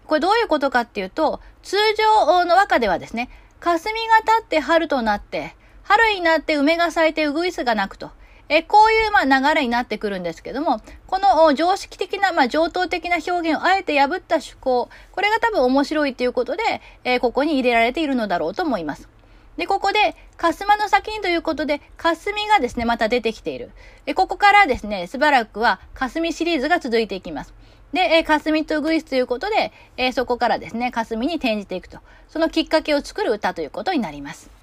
[0.06, 8.12] これどういうことかっていうと、通常の和歌ではですね、霞が立って春となって、春になって梅が咲いてウグイスが鳴くと。
[8.50, 19.10] え、こういう、ま、流れになってくるんですけども、この常識的な、まあ、上等的な表現をあえて破った趣向、これが多分面白いということで、えここに入れられているのだろうと思います。
[19.58, 23.72] で、ここで、霞の先にということで、霞がですね、また出てきている。
[24.06, 27.54] え、ここからですね、しばらくは霞シリーズが続いていきます。
[27.92, 32.00] で、えー、霞とグイスということで、え、そこからですね、霞に転じていくと。
[32.30, 34.57] そのきっかけを作る歌ということになります。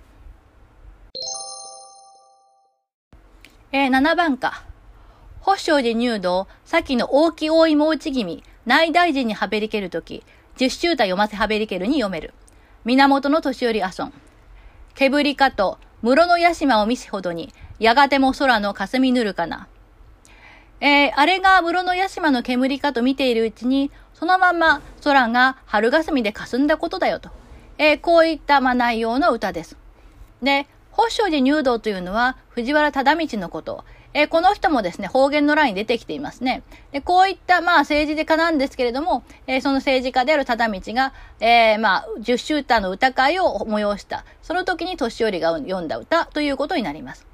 [3.77, 4.63] えー、7番歌。
[5.41, 10.23] 保証寺入道、先の大き大芋内君、内大臣にはべりけるとき、
[10.57, 12.35] 十周太読ませはべりけるに読める。
[12.85, 14.13] 源の年寄り阿孫。
[14.95, 19.67] 煙かと、室の屋島を見しほどに、やがても空の霞ぬるかな。
[20.81, 27.31] えー、あれが室の屋島の煙かと見ているうちに、そのまま空が春霞で霞んだことだよと。
[27.79, 29.77] えー、こういった、ま、内容の歌です。
[30.45, 33.85] で、宝生寺入道というのは藤原忠道のこと。
[34.17, 36.63] えー、この人もですね、方言の欄に出てきていますね。
[36.93, 44.25] で、こういった、まあ、政治家なんですけれども、えー、その政治家である忠道が、えー、まあ、十周歌の歌会を催した。
[44.41, 47.27] その時に年寄りが読んだ歌ということになります。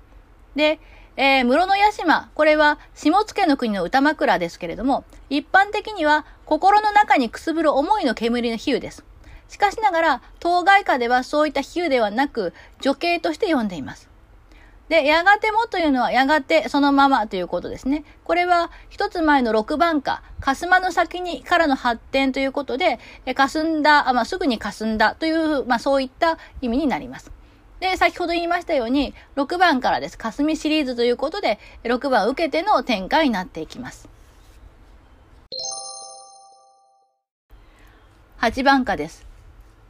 [0.56, 0.80] で、
[1.18, 9.04] えー、室の屋島、これは下野の国の歌枕ですけれども、一般的には心の中にくすぶる思いの煙の比喩です。
[9.50, 14.08] しかしながら、当該下ではそういった比喩ではなく、女形として読んでいます。
[14.88, 18.04] で、やがてもというのは、やがてそのままということですね。
[18.22, 23.00] これは、一つ前の6番歌、霞の先にからの発展ということで、
[23.34, 27.32] 霞んだ、まあ、すぐに霞んだという、まあ、そういった意味になります。
[27.80, 30.16] で、先ほど言いましたように、6番からです。
[30.16, 34.08] 霞シリーズということで、6番を受けての展開になっていきます。
[38.40, 39.29] 8番歌です。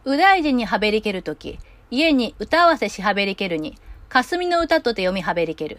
[0.05, 1.59] 右大臣にはべりけるとき、
[1.91, 3.77] 家に歌合わせしはべりけるに、
[4.09, 5.79] 霞の歌とて読みはべりける。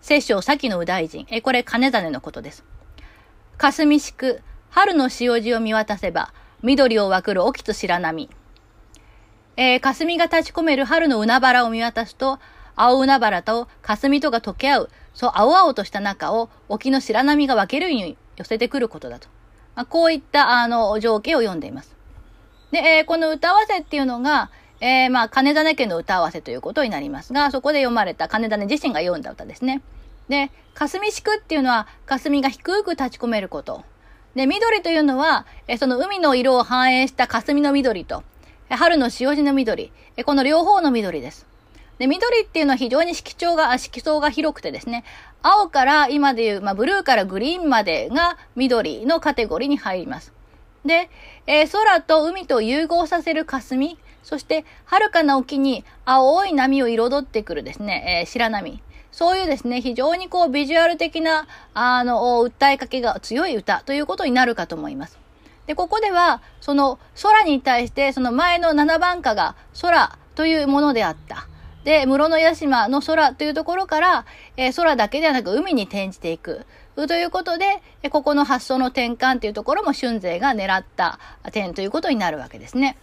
[0.00, 1.26] 摂政先の右大臣。
[1.30, 2.64] え、これ金種のことです。
[3.58, 4.40] 霞しく、
[4.70, 6.32] 春の塩地を見渡せば、
[6.62, 8.30] 緑をわくる沖津白波。
[9.58, 12.38] えー、霞が立ち込める春の海原を見渡すと、
[12.76, 19.28] 青海原と霞とが溶け合う、そう青々とした中を沖の白波が分けるように寄せてくることだと。
[19.74, 21.99] まあ、こういったあの情景を読んでいます。
[22.70, 24.50] で、えー、この歌合わせっていうのが、
[24.80, 29.82] えー、まあ、金種家の歌合わせということになりますが、そこで読まれた金種自身が読んだ歌ですね。
[30.28, 33.84] で、霞敷くっていうのは、霞が低く立ち込めること。
[34.34, 38.22] で、緑というのは、えその海の色を反映した霞の緑と、
[38.68, 41.46] 春の塩地の緑、えこの両方の緑です。
[41.98, 45.04] で、緑っていうのは非常に色調が、色相が広くてですね、
[45.42, 50.32] 青から今でいう、まあ、ブルーからグリーンまでが緑のカテゴリーに入ります。
[50.84, 51.10] で、
[51.52, 58.80] えー、空と海と融合させる霞、そして、遥かな沖に青い波を彩ってくるですね、えー、白波。
[59.10, 65.18] そういうですね、非常にこうビジュアル的な、あの、訴えかけが強い歌ということになるかと思います。
[65.66, 71.48] で、ここでは、その空に対して、その前の7番歌が空というものであった。
[71.82, 74.24] で、室の屋島の空というところから、
[74.56, 76.64] えー、空だけではなく海に転じていく。
[77.06, 81.18] ということで、ここの発想の転換というところも春勢が狙った
[81.52, 82.96] 点ということになるわけですね。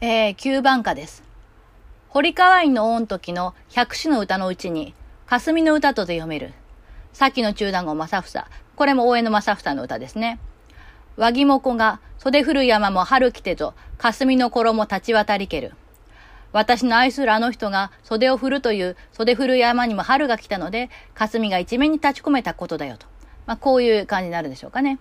[0.00, 1.22] えー、9番歌です。
[2.08, 4.94] 堀川院の御時の百種の歌のうちに、
[5.26, 6.52] 霞の歌とで読める。
[7.12, 8.44] さっきの中段語正房。
[8.74, 10.38] これも大江の正房の歌ですね。
[11.16, 15.72] 和木もこが袖降る山も春来てと、霞の衣立ち渡りける。
[16.52, 23.06] 私の愛するあの人が袖を振るという袖振る山にも春が来たので、霞が一面に立ち込めたことだよと。
[23.46, 24.98] まあ、こういう感じになるでしょうかね。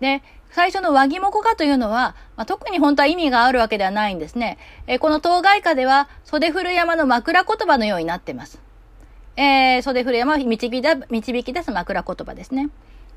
[0.00, 4.58] で、最初の和木もこかというのは、まあ、特に本当は意味があるわけではないんですね。
[4.86, 8.60] え、この当該下では、袖古山の枕言葉のようになっています。
[9.36, 12.68] えー、袖古山を導き出導き出す枕言葉ですね。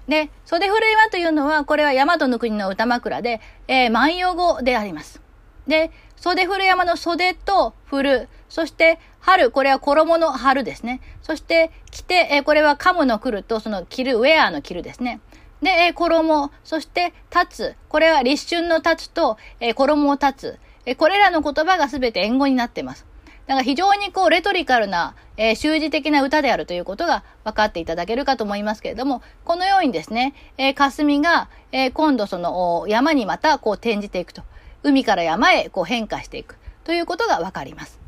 [0.07, 5.21] で、袖古山というのは、これは大和の国の歌枕で、えー、万葉語であります。
[5.67, 11.01] で、袖古山の袖と古、そして春、これは衣の春ですね。
[11.21, 15.19] そして着て、え、これはカムの来ると、その着る、ウェアの着るですね。
[15.61, 17.75] で、え、衣、そして立つ。
[17.89, 20.59] これは立春の立つと、え、衣を立つ。
[20.85, 23.05] え、これらの言葉がすべて援語になっています。
[23.47, 34.43] だから非常にこうレトリカルな、えー、習字的な歌であるということが分かっていただけるかと思いますけれども、このようにですね、えー、霞が、えー、今度その山にまたこう転じていくと。
[34.85, 37.99] 海から山へこう変化していくということが分かります。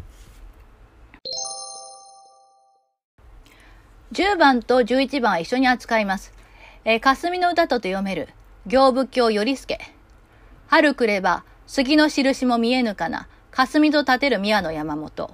[4.12, 6.34] 10番と11番は一緒に扱います。
[6.86, 8.30] えー、霞の歌とと読める、
[8.68, 9.80] 行仏教よりすけ。
[10.68, 15.34] 春来れば、杉の印も見えぬかな、霞と立てる宮の山本。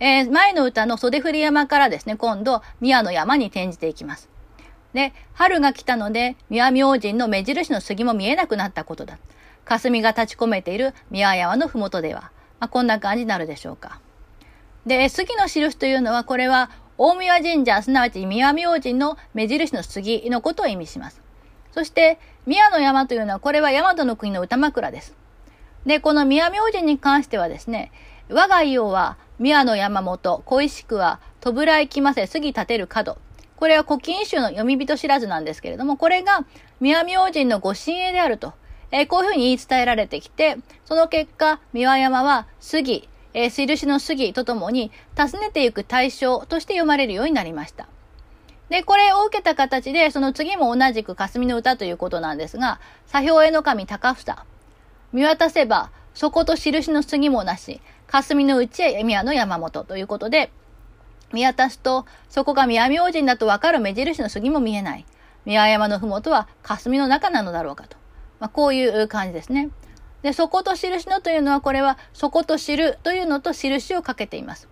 [0.00, 4.28] えー、前の歌の袖振山からですね、今度、宮の山に転じていきます。
[4.92, 9.18] で、春が来たので、宮明神の目印の杉も見えなくなったことだ。
[9.64, 14.00] 霞が立ち込めている宮山のふもとでは、まあ、こんな感じになるでしょうか。
[14.86, 21.22] で、杉の印というのは、これは大宮神社、すなわち宮明神の目印の杉のことを意味します。
[21.72, 25.14] そして、宮の山というのは、これは大和の国の歌枕です。
[25.86, 27.90] で、この宮明神に関してはですね、
[28.28, 33.18] 我が家は宮の山本、小石区は、とぶらいきませ、杉立てる角。
[33.56, 36.44] これは古今集の読み人知らずなんですけれども、これが
[36.80, 38.52] 宮明神のご神栄であると、
[38.96, 47.88] えー、こういうふうに言い伝えられてきて、その結果、三輪山は杉、えー、印の杉とともに、訪ねていく対象として読まれるようになりました。
[48.68, 52.78] で、これを受けた形で、その次も同じく霞の歌ということなんですが、
[53.08, 54.36] 左表絵の神高房。
[55.12, 60.52] 見渡せば、そこと印の杉もなし、霞の内へ宮の山本ということで、
[61.32, 65.04] 見渡すと、そこが宮明神だとわかる目印の杉も見えない。
[65.46, 68.03] 宮山のふもとは霞の中なのだろうかと。
[68.40, 69.70] まあ、こういう感じですね。
[70.22, 74.68] で、そこと印のというのは、これは、そこと知るというのと印をかけています。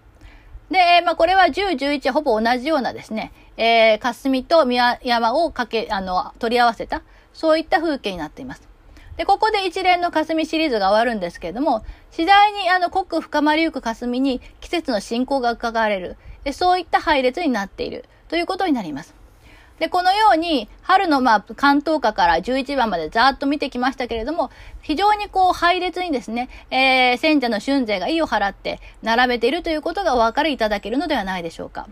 [0.70, 7.02] で、まあ、これは10、11ほぼ同じようなですね、えー、霞と宮山をかけ、あの、取り合わせた、
[7.34, 8.72] そういった風景になっています。
[9.16, 16.16] で、ここで一連の霞シリーズが終わるんですけれども、次第にあの、濃く深まりゆく霞に季節の進行が伺われる、
[16.52, 19.14] そういった配列になっているということになります。
[19.78, 24.50] で、このように、春のまあ、関東下から11番までざーっと見てきましたけれども、
[24.80, 31.88] 非常にこう、配列にですね、えー、戦者の春勢が意を払って並べているということがお分かりいただけるのではないでしょうか。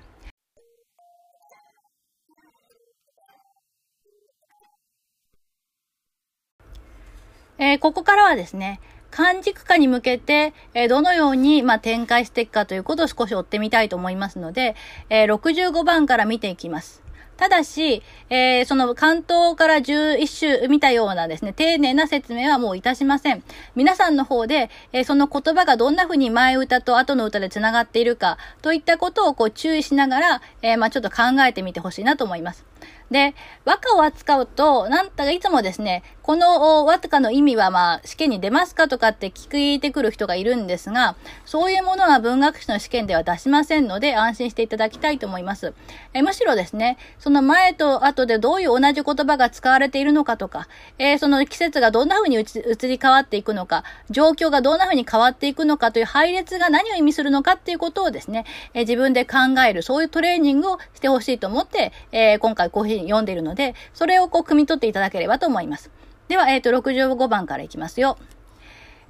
[7.59, 14.77] えー、ここからはですね、完軸化に向けて、えー、どのように、まあ、展開していくかということを少し追ってみたいと思いますので、
[15.11, 17.03] えー、65番から見ていきます。
[17.41, 23.43] ただし、えー、その関東から11週見たようなですね、丁寧な説明はもういたしません。
[23.75, 32.70] 皆さんの方で、えー、その言葉がどんな風に前歌と後の歌で繋がっているか、といったことをこう注意しながら、えー、まあちょっと考えてみてほしいなと思います。
[33.11, 33.35] で、
[33.65, 45.75] 和歌を扱うと、なんだかいつもですね、この和歌の意味はまあ試験に出ますかとかって聞いてくる人がいるんですが、そういうものは文学史の試験では出しませんので安心していただきたいと思います。
[46.15, 52.45] えむしろですね、その前と後でどういう同じ言葉が使われているのかとか、えー、その季節がどんな風に移
[52.87, 58.45] り変わっていくのか、状況がどんな風に変わっていくのかという配列が何を意味するのかっていうことをですね、
[58.75, 59.39] えー、自分で考
[59.69, 65.91] える、そういうトレーニングをしてほしいと思って、えー、今回コーヒー読んでいるので、それをこう、汲み取っていただければと思います。
[66.29, 68.19] では、えっ、ー、と、65番からいきますよ。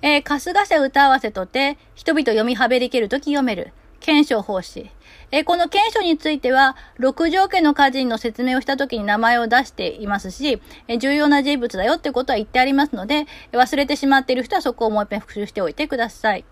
[0.03, 3.72] えー、春日社歌合わせとて、人々読みはべりけるとき読める。
[4.01, 4.91] 検証方針。
[5.30, 16.45] えー、この検証については、六条家の歌人の説明をしたときに名前を出していますし、えー、重要な人物だよってことは言ってありますので、忘れてしまっている人はそこをもう一遍復習しておいてください。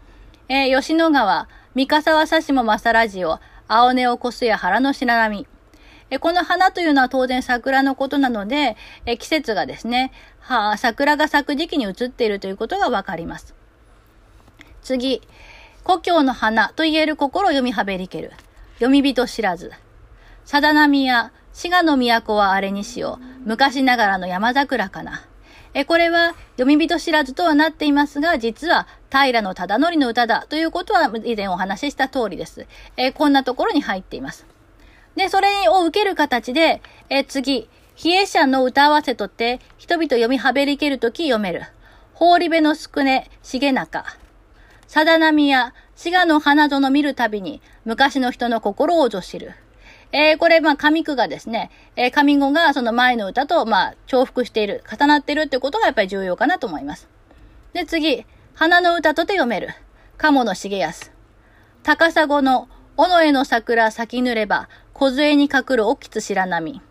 [0.49, 5.47] えー、吉野川、三笠はさしも正ラジオ、青根をこすや腹の白波。
[6.11, 13.54] えこの花というのは当然桜のことなので、え季節がですね、は桜が咲く時期に移っているということがわかります。
[14.82, 15.20] 次、
[15.84, 18.32] 故郷の花と言える心を読みはべりける。
[18.74, 19.72] 読み人知らず。
[20.44, 23.48] さだなみや、滋賀の都はあれにしよう。
[23.48, 25.26] 昔ながらの山桜かな。
[25.74, 32.66] え、これは読み人知らずとはなっていますが、実は平の忠則の歌だということは以前お話しした通りです。
[32.96, 34.46] え、こんなところに入っています。
[35.18, 41.64] で、それを受ける形で、え次、比叡者の歌合わせとって、人々読みはべりけるとき読める。
[42.14, 44.04] 法理部のすくね、重中。
[44.86, 49.54] さだなみや、滋賀の花園見るたびに、昔の人の心をぞ知る。
[50.12, 57.08] えー、これ、まあ、上句がですね、えー、上語がその前の歌と、まあ、重複している、重なっているってことがやっぱり重要かなと思います。
[57.72, 59.70] で、次、花の歌とて読める。
[60.16, 61.10] 鴨の重安。
[61.82, 64.68] 高砂の、尾上の桜咲きぬれば、
[64.99, 66.82] 小杖に隠る起きつ白波。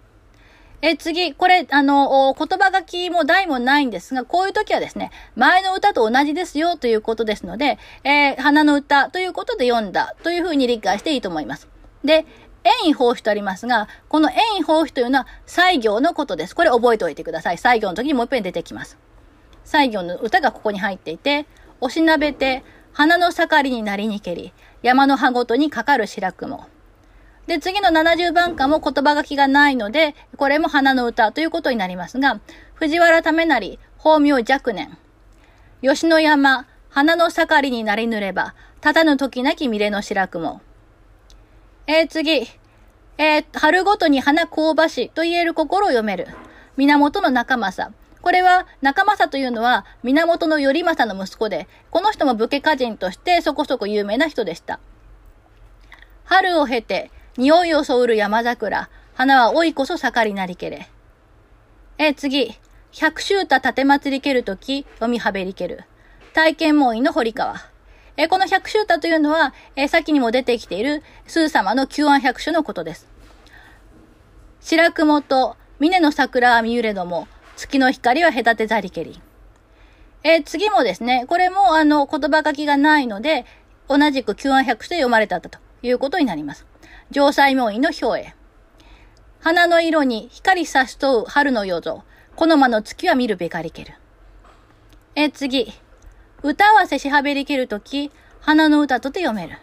[0.81, 11.67] え、次、これ、あの、言葉書きも題もないんですが、こういう時はですね、前の歌と同じですよということですので、えー、花の歌ということで読んだというふうに理解していいと思います。
[12.05, 12.25] で、
[12.63, 16.55] 遠位法師とありますが、この遠位法師というのは西行のことです。
[16.55, 17.57] これ覚えておいてください。
[17.57, 18.97] 西行の時にもう一遍出てきます。
[19.65, 21.45] 西行の歌がここに入っていて、
[21.81, 26.67] おしなべて、花の盛りになりにけり、山の葉ごとにかかる白雲。
[27.47, 32.41] で、次の70番歌も言葉書きがないので、これも花の歌ということになりますが、
[32.75, 34.97] 藤原為成、法名若年。
[35.81, 40.61] 吉野山、花の盛りになりぬれば、たたぬ時なき未れの白雲。
[41.87, 42.47] えー、次。
[43.19, 46.27] えー、春ごとに花香ばしと言える心を読める。
[46.75, 47.95] 源の中政。
[48.21, 54.79] これは、中政というのは、源の頼政の息子で、この人も武家歌人としてそこそこ有名な人でした。
[56.25, 58.89] 春を経て、匂いをそうる山桜。
[59.13, 60.89] 花は老いこそ盛りなりけれ。
[61.99, 62.55] え、次。
[62.91, 65.83] 百秋田立祭りけるとき、読みはべりける。
[66.33, 67.57] 体験門院の堀川。
[68.15, 73.07] え、この百秋田というのは、え、先にも出てきている、スー様の九安百種のことです。
[74.61, 79.21] 白雲と、峰の桜は見ゆれども、月の光は隔てざりけり。
[80.23, 83.45] え次もですね、これもあの、言葉書きがないので、
[83.87, 85.49] 同じく九安百種で読まれたと
[85.81, 86.66] いうことになります。
[87.09, 88.35] 城西門院の表へ。
[89.39, 92.03] 花の色に光差し問う春の夜空。
[92.35, 93.93] この間の月は見るべかりける。
[95.15, 95.73] え、次。
[96.43, 99.57] 歌合わせしはべりけるとき、花の歌とて読める。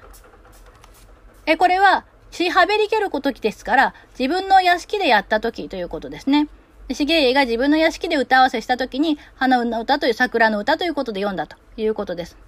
[1.45, 6.49] え、これは、しはべりけることきですから、自分の屋敷でやったときということですね。
[6.89, 12.39] 重家が自分の屋敷で歌合わせした時に、花の歌という桜の歌ということで読んだということです。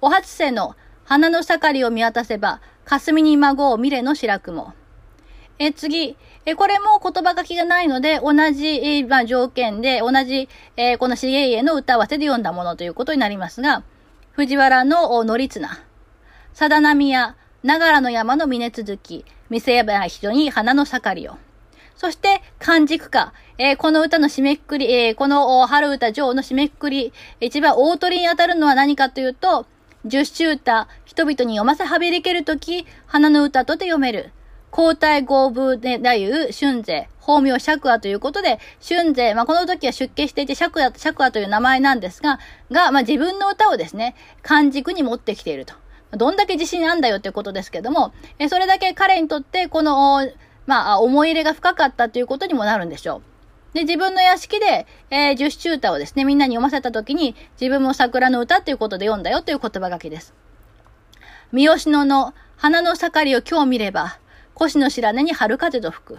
[0.00, 0.74] お初世の
[1.04, 4.72] 花の盛りを見渡せば、霞に孫を見れの白雲。
[5.58, 13.84] え、次、え、これも言葉書きがないので、同じ、えまあ、条件で、同じ、えこの重家の歌合わせで読んだものということになりますが、
[14.32, 15.78] 藤原の乗綱、
[16.52, 21.36] 貞波や長良の山の峰続き、見せやばい人に花の盛りを。
[21.94, 23.32] そして、漢軸歌。
[23.58, 29.66] えー、この歌の締めくくり、えー、この春歌女の締めくくり、一番大鳥に当たるのは何かというと、
[30.04, 34.32] 十種歌、人々に読ませはびりけるとき、花の歌とて読める。
[34.72, 42.40] 交代合部で太夫、春勢、法名釈阿ということで、春勢、まあ、この時は出家していて釈阿、釈阿という名前なんですが、
[42.72, 45.74] が、まあ、自分の歌をですね、漢軸に持ってきていると。
[46.16, 50.26] どんだけ自信あんだよっていうことですけども、えそれだけ彼にとって、この、
[50.66, 53.31] まあ、思い入れが深かったということにもなるんでしょう。
[53.72, 60.34] で、自分の屋敷で、えー、十種歌をですね、みんなに読ませたときに、自分も桜の歌ということで読んだよという言葉書きです。
[61.52, 64.18] 三好野の花の盛りを今日見れば、
[64.54, 66.18] 腰の白根に春風と吹く。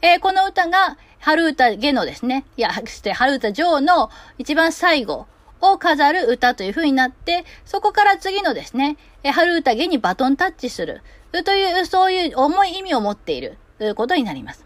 [0.00, 5.26] えー、この歌が、春歌下のですね、いや、して春歌上の一番最後
[5.60, 11.02] を飾る歌という風になって、そこから次のですね、えー、春歌下にバトンタッチする。
[11.44, 13.58] という、そういう重い意味を持っている。
[13.78, 14.64] ということになります。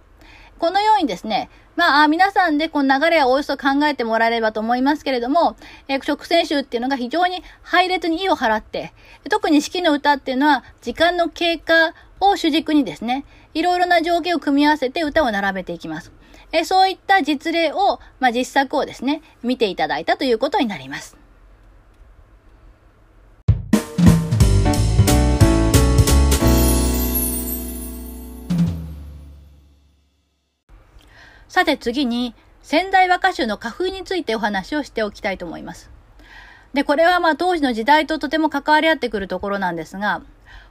[0.59, 1.49] このようにですね、
[1.81, 5.57] まあ、皆さんでこの流れをおよそ考えてもらえればと思いますけれども、
[5.89, 8.93] えー、直線集っていうのが非常に配列に意を払って、
[9.31, 13.25] 特に四季の歌っていうのは時間の経過を主軸にですね、
[13.55, 16.13] いろいろな条件を組み合わせて歌を並べていきます。
[16.53, 21.20] えー、そういった実例を、まあ、実作をですね、見ていただいたということになります。
[31.51, 32.33] さて次に、
[32.63, 35.91] 仙台和歌集の花風についてお話をしておきたいと思います。
[36.75, 40.23] で、これはまあ当時の時代ととても関わり合ってくるところなんですが、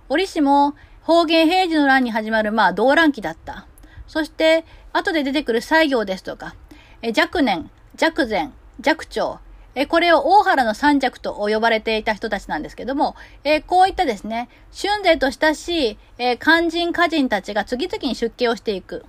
[0.08, 3.68] 折しも方言平時の乱に始まるまあ動乱期だった。
[4.08, 4.64] そして、
[4.94, 6.56] 後で出てくる西行ですとか、
[7.02, 7.70] え若年、
[8.02, 8.50] 若前、
[8.88, 9.42] 若長、
[9.76, 19.04] えこれを大原の三弱と呼ばれていた人たちなんですけども、えこういったですね、春勢と親しい、え肝心歌人たちが次々に出家をしていく。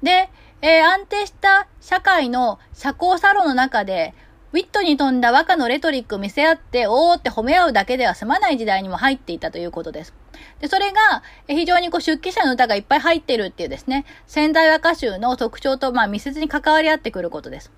[0.00, 0.28] で、
[0.62, 4.14] えー、安定した社会の社交サロンの中で、
[4.52, 10.14] ウィットに富んだ和歌のレトリックを見せ合って、おーって褒め合うだけでは済まない時代にも入っていたということです。
[10.60, 17.70] で、それが、非常にこう出家者の歌がいっぱい入ってるっていうですね、仙台和歌集の特徴と、まあ、密接に関わり合ってくることです。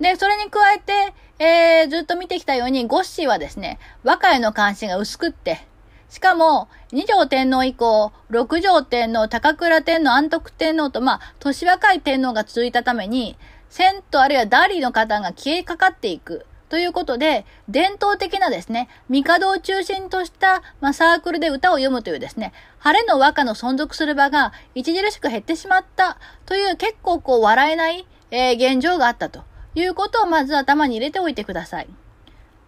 [0.00, 5.66] で、それに加えて、えー、ずっと見てきたように、ゴッシーはですね、和歌への関心が薄くって、
[6.12, 13.34] しかも、二条天皇以降、六条天皇、高倉天皇、安徳天皇と、まあ、年若い天皇が続いたために、
[13.70, 16.44] セントあるいはダーリーの方が消えかかっていく。
[16.68, 29.44] ということで、伝統的なですね、帝を中心とした、まあ、サークルで歌を読むというですね、晴れの和歌の存続する場が著しく減ってしまったという結構こう笑えない、えー、現状があったと
[29.74, 31.88] いうことをまず頭に入れておいてください。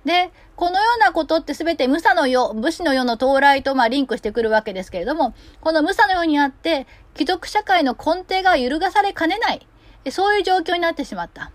[0.04, 9.66] で、このようなことってすべて無差の世、武士の世の到来とまあリンクしてくるわけですけれども、この無差の世にあって、貴族社会の根底が揺るがされかねない、
[10.10, 11.50] そういう状況になってしまった。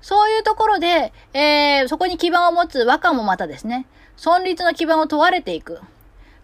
[0.00, 3.86] そういうところで、えー、そこに基盤を持つ和歌もまたですね、
[4.16, 5.80] 存立の基盤を問われていく。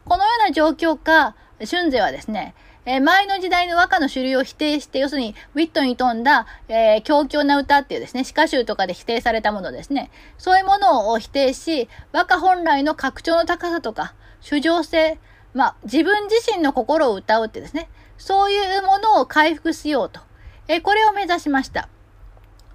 [0.04, 2.54] このような状況か、春勢はですね、
[2.86, 10.10] えー、前の時代の和歌の主流を否定して、要するに、ウィットに富んだ、えー、強強な歌っていうですね、詩歌集とかで否定されたものですね。
[10.36, 15.18] そういうものを否定し、和歌本来の格調の高さとか、主情性、
[15.54, 20.20] まあ、自分自身の心を歌うってですね、そういうものを回復しようと。
[20.68, 21.88] えー、これを目指しました。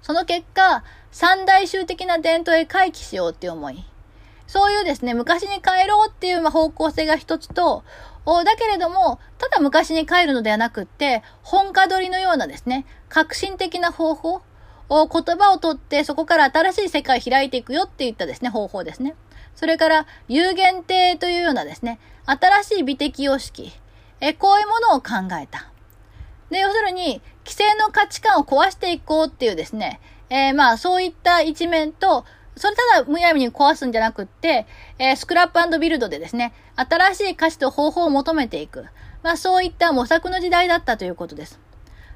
[0.02, 0.82] その結果、
[1.12, 3.84] 三大衆的な伝統へ回帰しようっていう思い。
[4.46, 7.84] そういうですね、昔に帰ろうっていう方向性が一つと、
[8.44, 14.42] だけれども、ただ昔に帰るのではなくって、本家取りのようなですね、革新的な方法
[14.88, 19.14] を言葉をとってそこから新しい世界を開いていくよっていったですね、方法ですね。
[19.54, 23.72] それから、有限定というようなですね、新しい美的様式。
[24.20, 25.70] え、こういうものを考えた。
[26.50, 32.24] で、要するに、規制の価値観を壊していこうっていうですね、えー、まあ、そういった一面と、
[32.60, 34.66] それただむやみに壊すんじゃなくって、
[34.98, 38.84] えー、スクラップビルドでですね、新しい価値と方法を求めていく。
[39.22, 41.58] まあそういった模索の時代だったということです。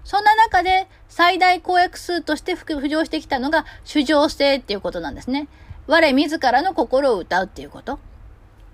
[0.05, 5.49] そんな中で最大公約数として浮上してきたのが主情性っていうことなんですね。
[5.87, 7.99] 我自らの心を歌うっていうこと。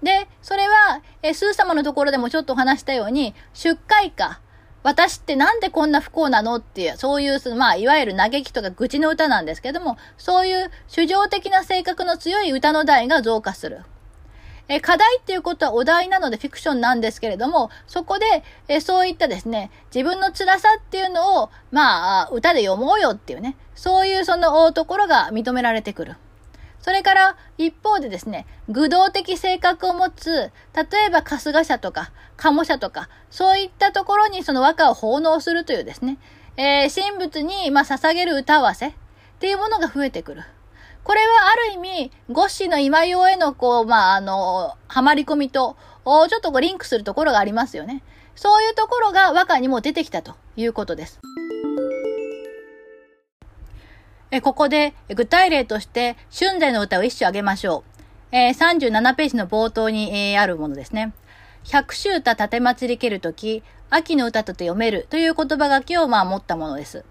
[0.02, 4.40] で、それは、えスー様のところでもちょっとお話したように、出荷以下、
[4.82, 6.56] 私ってなんでこんな不幸なの？
[6.56, 13.82] っていう、そういう、まあ、いわゆる嘆きとか愚痴の歌なんですけども、そういう主情的な性格の強い歌の題が増加する。
[14.68, 26.16] え課題っていうことはお題なのでフィクションなんですけれども、そこで、えそういったですね、自分の辛さっていうのを、まあ、歌で読もうよっていうね、そういうそのところが認められてくる。
[26.80, 30.50] それから一方でですね、愚道的性格を持つ、例
[31.06, 36.18] えば春日社とか、鴨社とか、そういったところにその和歌を奉納するというですね、
[36.56, 38.92] えー、神仏に、まあ、捧げる歌合わせっ
[39.38, 40.42] ていうものが増えてくる。
[41.04, 48.02] これはある意味、ゴッシーの今用への、こう、まあ、あの、はまり込みと、ちょっとこうリンクするところがありますよね。
[48.36, 51.20] そういうところが和歌にも出てきたということです。
[54.32, 57.84] えここで具体例として春勢の歌を一首挙げましょ
[58.32, 58.36] う。
[58.36, 61.12] えー、37ページの冒頭に、えー、あるものですね。
[61.64, 67.04] 百秋歌立祭りけるとき、秋の歌とて読めるという言葉書きをまあ持ったものです。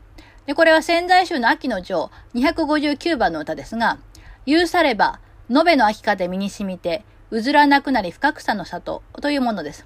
[0.45, 3.99] で、これは仙台州の秋の城259番の歌ですが、
[4.45, 9.85] 言うされば、延べの秋風身に染みて、うずらなくなり深草の里というものです。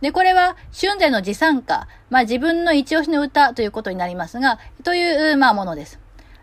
[0.00, 6.00] で、これは、春勢の持参歌、まあ自分の一押しの歌ということになりますが、という、まあものです。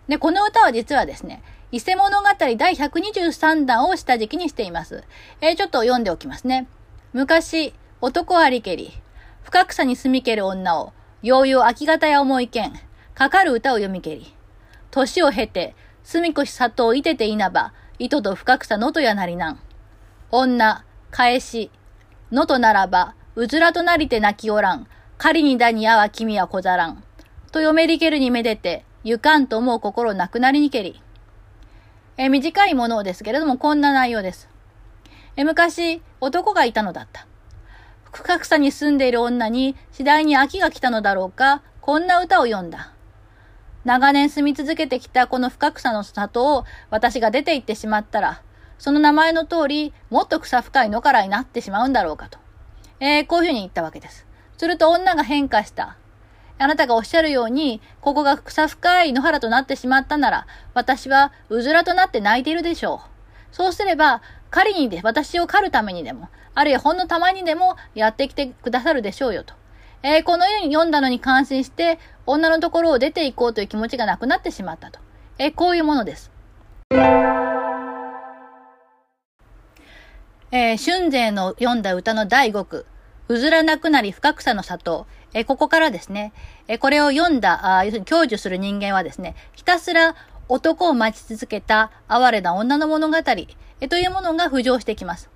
[0.07, 2.27] で、この歌は実はですね、伊勢物語
[2.57, 5.03] 第123弾を下敷きにしています。
[5.39, 6.67] えー、ちょっと読んでおきますね。
[7.13, 8.91] 昔、男ありけり、
[9.43, 12.73] 深草に住みける女を、ようよう秋方や思いけん、
[13.13, 14.33] かかる歌を読みけり。
[14.89, 19.59] 年を経て、住み越し里をいてていなば、糸と深草のとやなりなん。
[20.31, 21.71] 女、返し、
[22.31, 24.87] のとならば、うずらとなりて泣きおらん。
[25.17, 27.03] 狩りにだにあわ君はこざらん。
[27.51, 31.01] と読めりけるにめでて、ゆかんと思う心なくなりにけり。
[32.17, 34.47] え短いものですけれども、こんな内容です。
[35.35, 37.25] え昔、男がいたのだった。
[38.11, 42.93] 深草に住んでいる女に次第に秋が来たのだろうか、こんな歌を読んだ。
[43.85, 48.43] 長年住み続けてきたこの深草の里を私が出て行ってしまったら、
[48.77, 52.37] その名前の通り、もっと草深い野からになってしまうんだろうかと。
[52.99, 54.27] えー、こういうふうに言ったわけです。
[54.57, 55.97] すると女が変化した。
[56.61, 60.45] あなたがおっしゃるように、ここが草深い野原となってしまったなら、
[60.75, 63.01] 私はうずらとなって泣いているでしょ
[63.51, 63.55] う。
[63.55, 69.55] そうすれば、狩りにで、私を狩るためにでも、あるいはほんのたまにでもやってきてくださるでしょうよと。
[70.03, 71.97] えー、このように読んだのに感心して、
[72.27, 74.99] 女のところを出て行こうという気持ちがなくなってしまったと。
[75.39, 76.29] えー、こういうものです。
[80.51, 82.85] えー、春勢の読んだ歌の第5句、
[83.29, 86.33] うずらなくなり深草の里、えここからですね、
[86.67, 90.15] えこれを読んだ、あ要するに享受する人間はですね、ひたすら
[90.49, 93.17] 男を待ち続けた哀れな女の物語、
[93.79, 95.29] えというものが浮上してきます。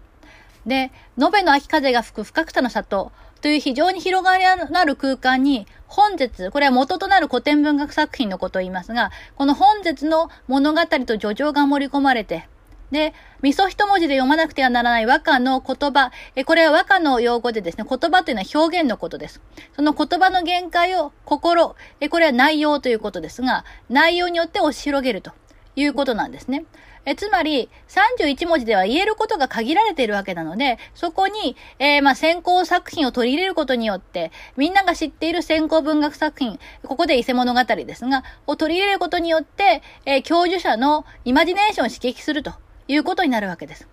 [0.65, 0.91] で、
[1.21, 3.11] 延べの秋風が吹く深草の里。
[3.41, 12.47] という非常に広がりのある空間に、本日、これは元となる古典文学作品のことを言いますが、この本日の物語と叙情が盛り込まれて、
[12.91, 19.41] で、味噌一文字で読まなくてはならない和歌の言葉、えこれは和歌の用語でですね、言葉というのは表現のことです。
[19.75, 25.31] その言葉の限界を心、えこれは内容ということですが、内容によって押し広げると
[25.75, 26.65] いうことなんですね。
[27.05, 42.53] えつまり、31文字では言えることが限られているわけなので、そこに、えー、まあ、先行作品を取り入れることによって、みんなが知っている先行文学作品、ここで伊勢物語ですが、を取り入れることによって、えー、教授者のイマジネーションを刺激すると
[42.87, 43.87] いうことになるわけです。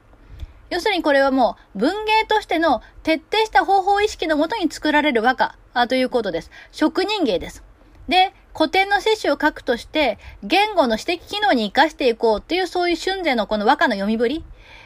[0.70, 5.54] 要するにこれはもう文芸としての徹底した方法意識のもとに作られる和歌
[5.86, 6.50] ということです。
[6.70, 7.62] 職人芸です。
[8.08, 14.44] で、古典の摂取を書くとして、言語の指摘機能に活かしていこうというそういう春勢のこの和歌の読みぶり。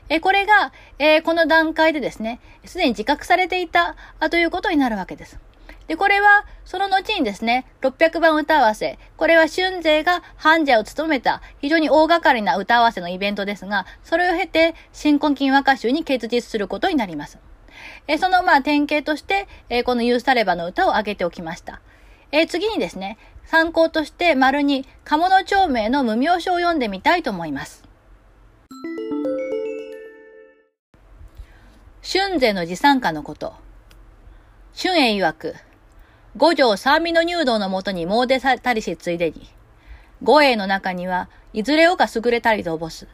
[0.08, 3.96] え、これが、えー、この段階でですね、すでに自覚されていた
[4.30, 5.38] ということになるわけです。
[5.88, 8.98] で、これは、その後にですね、600番歌合わせ。
[9.16, 17.38] これは春勢が半者を務めた非常に大掛かりな歌合わせのイベントですが、それを経て、新婚金和歌集に結実することになります。
[18.08, 21.80] えそのまあ典型として、えこのユースタレバの歌を挙げておきました。
[22.32, 27.84] え次にですね、参考として丸に鴨の町名の無名書を読んでみたいと思います。
[32.02, 33.54] 春勢の持参歌のこと。
[34.80, 35.54] 春英曰く、
[36.36, 39.48] 五条三味の入道のもとに詣でさたりしついでに、
[40.22, 43.08] 五英の中には、いずれをか優れたりとおぼす。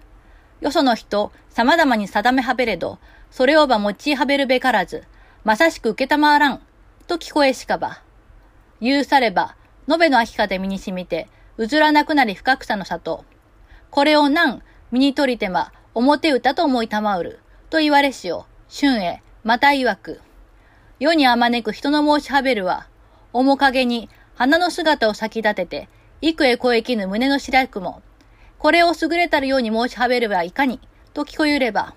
[0.61, 2.99] よその人、様々に定めはべれど、
[3.31, 5.05] それをば持ちはべるべからず、
[5.45, 6.62] まさしく受けたまわらん、
[7.07, 8.03] と聞こえしかば。
[8.81, 9.55] 言うされば、
[9.89, 13.25] 延べの秋風身にしみて、うずらなくなり深草の里。
[13.91, 17.39] これを何、身に取りてま、表歌と思いたまうる、
[17.70, 20.20] と言われしよ、春へ、また曰く。
[20.99, 22.89] 世にあまねく人の申しはべるは、
[23.33, 25.89] 面影に花の姿を先立てて、
[26.20, 28.03] 幾重越えきぬ胸の白くも、
[28.59, 30.80] これを優れたるように申しはべればいかに、
[31.14, 31.95] と聞こえれば、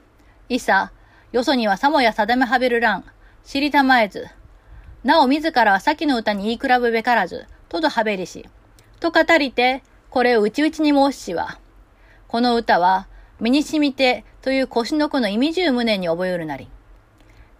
[0.49, 0.91] いさ、
[1.31, 3.05] よそにはさもや定めはべるらん、
[3.43, 4.27] 知りたまえず、
[5.03, 8.47] なお自らは先の歌に言い比べべからず、とどはべりし、
[8.99, 11.59] と語りて、これを内々に申ししは、
[12.27, 13.07] この歌は、
[13.39, 16.69] 身に染みてという腰の子の意味重無念に覚えるなり。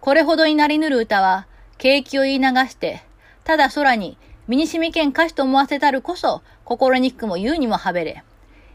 [0.00, 1.46] これほどになりぬる歌は、
[1.78, 3.05] 景気を言い流して、
[3.46, 4.18] ただ空に
[4.48, 8.24] 身に染みけん歌詞と思わせたるこそ、心にくも言うにもはべれ。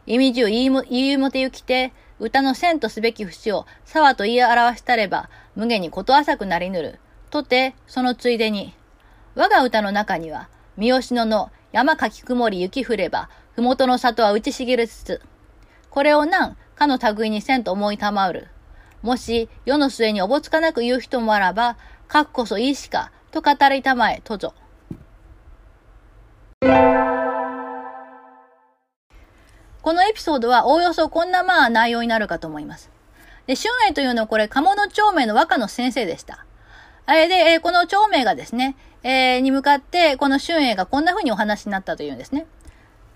[0.05, 6.99] 意味重言いも、言いもてゆきて、歌の線とすべき節を沢と言い表したれば、無限にこと浅くなりぬる。
[7.31, 8.73] とて、そのついでに、
[9.35, 10.47] 我が歌の中には、
[10.77, 15.21] 三好野の山かき曇り雪降れば、ふもとの里は打ち茂るつつ、
[15.89, 18.47] これを何、かの類にせんと思いたまうる。
[19.01, 24.53] もし、世の末におぼつかなく言う人もあらば、かくこそいいしか、と語りたまえ、とぞ。
[29.81, 32.91] このエピソードはおおよそこんなまあ内容になるかと思います。
[33.47, 36.45] で、春英というのはこれ、鴨の長命の和歌の先生でした。
[37.07, 42.45] あれで、えー、この長命がですね、えー、に向かって、この春英がこんな風にお話になったというんですね。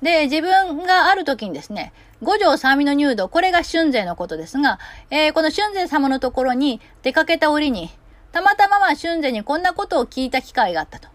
[0.02, 1.94] で、自分がある時にですね、
[2.24, 4.80] 五条三味の入道、これが春勢のことですが、
[5.12, 7.92] えー、この春勢様のところに出かけた折に、
[8.32, 11.15] たまたまま春勢にこんなことを聞いた機会があったと。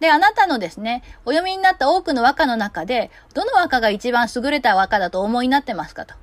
[0.00, 6.14] で、あなたのですね、お読みになった多くの和歌の中で、どの和歌が一番優れた和歌だと思いになってますかと。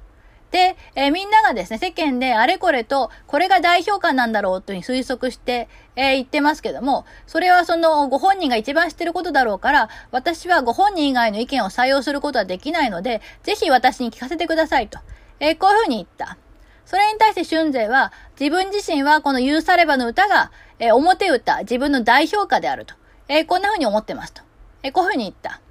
[0.51, 14.99] で、えー、みんながですね、世間であれこれと、これが代表感なんだろうというふうに推測して、えー、言ってますけども、それはそのご本人が一番知ってることだろうから、私はご本人以外の意見を採用することはできないので、ぜひ私に聞かせてくださいと。
[15.39, 16.37] えー、こういうふうに言った。
[16.85, 22.95] それに対して春勢は、自分自身はこの許さればの歌が、えー、表歌、自分の代表歌であると。
[23.27, 24.41] えー、こんなふうに思ってますと。
[24.83, 25.61] えー、こういうふうに言った。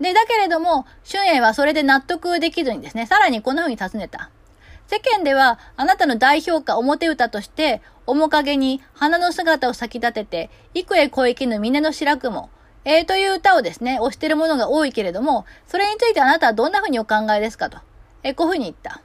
[0.00, 4.30] で、だけれども、春英はそれで納得できずにですね、さらにこんな風に尋ねた。
[4.86, 12.50] 世間では、あなたの代表歌表歌として、面影に花の姿を先立てて、幾重小池の峰の白雲、
[12.84, 17.78] えー、という歌をですね、推してるものが多いけれども、それについてあなたはどんな風にお考えですかと。
[18.22, 19.02] えー、こういう風に言った。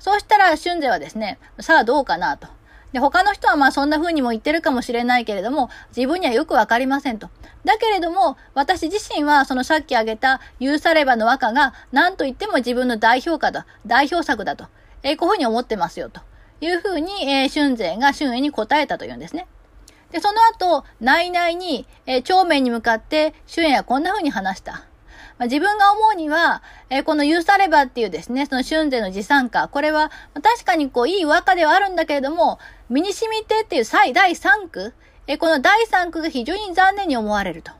[0.00, 2.48] そうしたら、春勢はですね、さあどうかなと。
[2.92, 7.30] で、他の人はまあそんな風にも言ってるかもしれないけれども、自分にはよくわかりませんと。
[7.64, 14.66] だけれども、私自身はそのさっき挙げた許さればの和歌が何と言っても自分の代表歌だ、代表作だと。
[15.02, 16.20] えー、こういう風に思ってますよと。
[16.60, 19.46] いう風に、えー、春勢が春英に答えたというんですね。
[20.10, 24.84] で、その後、内々に、えー、長面に向かって、春英はこんな風に話した。
[25.38, 32.58] まあ、自分が思うには、えー、このユーサレバっていうですね、その春勢の持参歌、これは、確かにこう、いい和歌ではあるんだけれども、
[32.88, 34.94] 身に染みてっていう第3句、
[35.26, 37.72] えー、この第3句が非常に残念に思われると。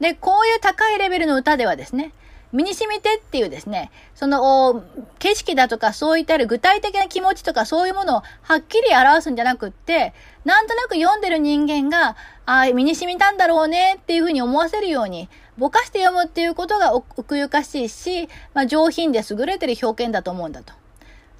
[0.00, 2.12] で、こういう高いレベルの歌ではですね、
[2.52, 4.84] 身に染みてっていうですね、その、
[5.18, 10.12] 景色だとかそういった具体的な気持ちとかそういうものをはっきり表すんじゃなくって、
[10.44, 20.72] なんとなく読んでる人間が、ああ、身に染みたんだろうねっていうふうに思わせるように、ぼかして読むっていうことが奥ゆかしいし、まあ、上品で優れてる表現だと思うんだと。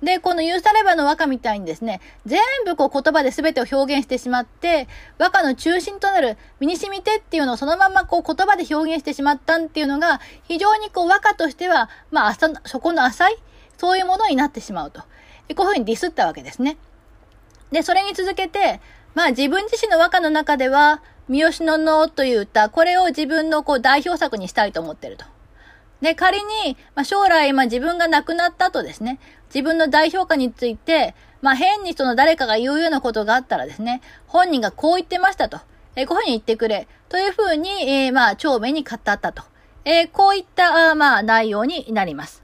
[0.02, 12.34] で、このユーサレバの和歌みたいにですね、全部こう言葉で全てを表現してしまって、和歌の中心となる身に染みてっていうのをそのままこう言葉で表現してしまったっていうのが、非常にこう和歌としては、まあ、
[12.64, 13.36] そこの浅い、
[13.78, 15.02] そういうものになってしまうと。
[15.54, 16.78] こういうふうにディスったわけですね。
[17.70, 18.80] で、それに続けて、
[19.14, 21.00] まあ自分自身の和歌の中では、
[21.32, 25.24] 三好ののという歌、これを自分のこう代表作にしたいと思ってると。
[26.02, 35.58] で、仮に、まあ、将来、まあ、自分が亡くなった後ですね、自分の代表歌について、まあ、変にその誰かが言うようなことがあったらですね、本人がこう言ってましたと。
[35.96, 36.86] えー、こういうふうに言ってくれ。
[37.08, 39.42] というふうに、えー、まあ、長命に語ったと。
[39.86, 42.42] えー、こういった、あまあ、内容になります。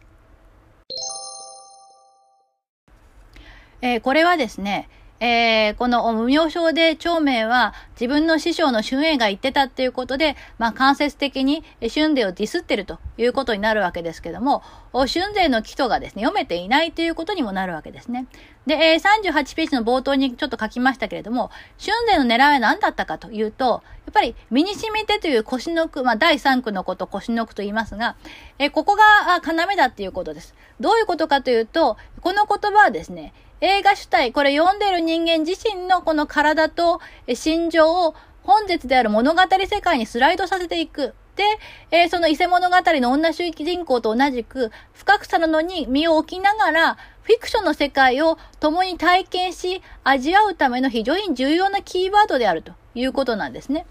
[3.82, 4.89] え、これはですね、
[5.20, 14.62] えー、この無名称で長明は自分の師匠の春英が言ってたっていうことで、まあ間接的に春勢をディスってるということになるわけですけども、
[14.92, 18.26] 春勢の祈祷がですね、読めていないということにもなるわけですね。
[18.66, 28.16] で、えー、38ページの冒頭にちょっと書きましたけれども、春勢の狙いは何だったかというと、やっぱり身に染みてという腰の句、まあ第3句のこと腰の句と言いますが、
[28.58, 29.02] えー、ここが
[29.44, 30.54] 要だっていうことです。
[30.78, 37.00] どういうことかというと、この言葉はですね、映画主体、これ読んでる人間自身のこの体と
[37.34, 41.14] 心情を本日である物語世界にスライドさせていく。
[41.34, 41.44] で、
[41.90, 53.86] えー、その伊勢物語の女主人公と同じく、深草なのに身を置きながら、フィクションの世界を共に体験し、味わうための非常に重要なキーワードであるということなんですね。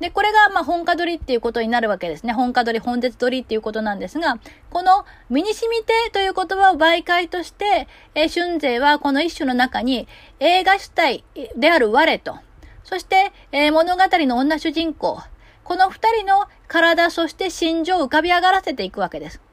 [0.00, 2.32] で、これが、ま、本家取りっていうことになるわけですね。
[2.32, 4.38] 本家取り、本絶取りっていうことなんですが、
[4.70, 10.06] この、身に染みてという言葉を媒介として、え、春税はこの一種の中に、
[10.38, 11.24] 映画主体
[11.56, 12.38] である我と、
[12.84, 15.20] そして、え、物語の女主人公、
[15.64, 19.47] この二人の体、そして心情を浮かび上がらせていくわけです。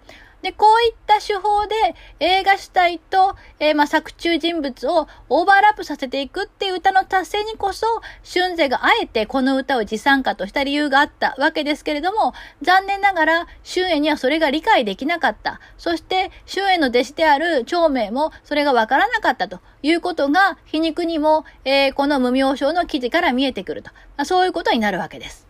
[0.46, 1.74] で、こういった手法で
[2.20, 7.88] 映画主体と、えー、まあ、作中人物をオーバーラップさせていくっていう歌の達成にこそ、
[8.32, 15.60] 春勢があえてこの歌を持参歌とした理由があったわけですけれども、残念ながら、春英にはそれが理解できなかった。
[15.80, 23.90] そして、春英の弟子である長明もそれがわからなかったということが、皮肉にも、えー、この無名称の記事から見えてくると。
[24.16, 25.45] まあ、そういうことになるわけです。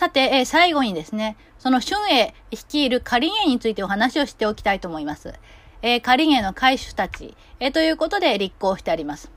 [0.00, 5.34] さて、えー、最後にですね、その春英率いる仮英についてお話をしておきたいと思います。
[5.82, 9.30] えー、仮英の会主たち、えー、ということで立候補してあります。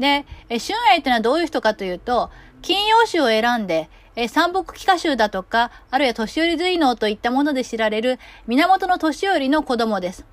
[0.00, 8.18] で、えー、春英というのはどういう人かというと、金曜種を選んで、えー、三北奇歌集だとか、あるいは年寄り随能といったもので知られる
[8.48, 10.26] 源の年寄りの子供です。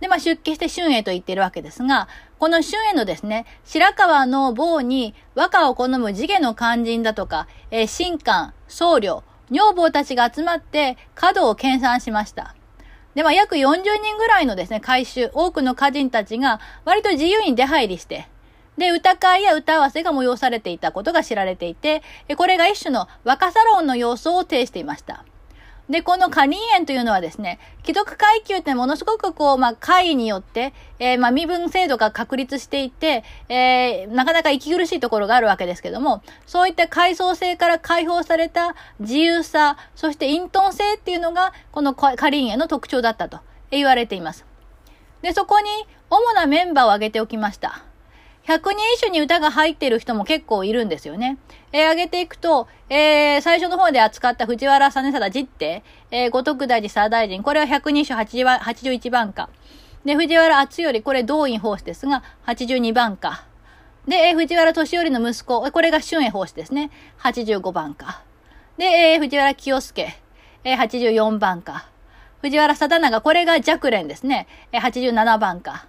[0.00, 12.54] で、まあ、出家して春英と言っているわけですが、この春英のですね、白川の坊に和歌を好む地下の肝心だとか、えー、神官、僧侶、女房たちが集まって角を研鑽しました。
[13.14, 18.28] で、まあ、約40人ぐらいのですね、回収、多くの歌人たちが割と自由に出入りして、
[18.76, 22.02] で、歌会や歌合わせが催されていたことが知られていて、
[22.36, 25.24] これが一種の和歌サロンの様相を呈していました。
[25.88, 43.38] で、このカニ園というのはですね、既読階級ってものすごくこう、まあ、会によって、えー、まあ、身分制度が確立していて、えー、なかなか息苦しいところがあるわけですけども、そういった階層性から解放された自由さ、そして隠遁性っていうのが、このカリン園の特徴だったと
[43.70, 44.44] 言われています。
[45.22, 45.68] で、そこに
[46.10, 47.84] 主なメンバーを挙げておきました。
[48.46, 51.36] 百人一首に歌が入っている人も結構いるんですよね。
[51.72, 59.48] えー、上げていくと、えー、最初の方で扱った藤原実貞実ってえー、五徳大寺左大臣、これは百人一首81番か。
[60.04, 63.44] で、藤原厚頼、これ動員法師ですが、82番か。
[64.06, 66.90] で、えー、藤原敏頼の息子、これが春英法師ですね。
[67.18, 68.22] 85番か。
[68.78, 70.16] で、えー、藤原清介、
[70.62, 71.88] えー、84番か。
[72.40, 74.46] 藤原貞長、これが弱連ですね。
[74.70, 75.86] えー、87番か。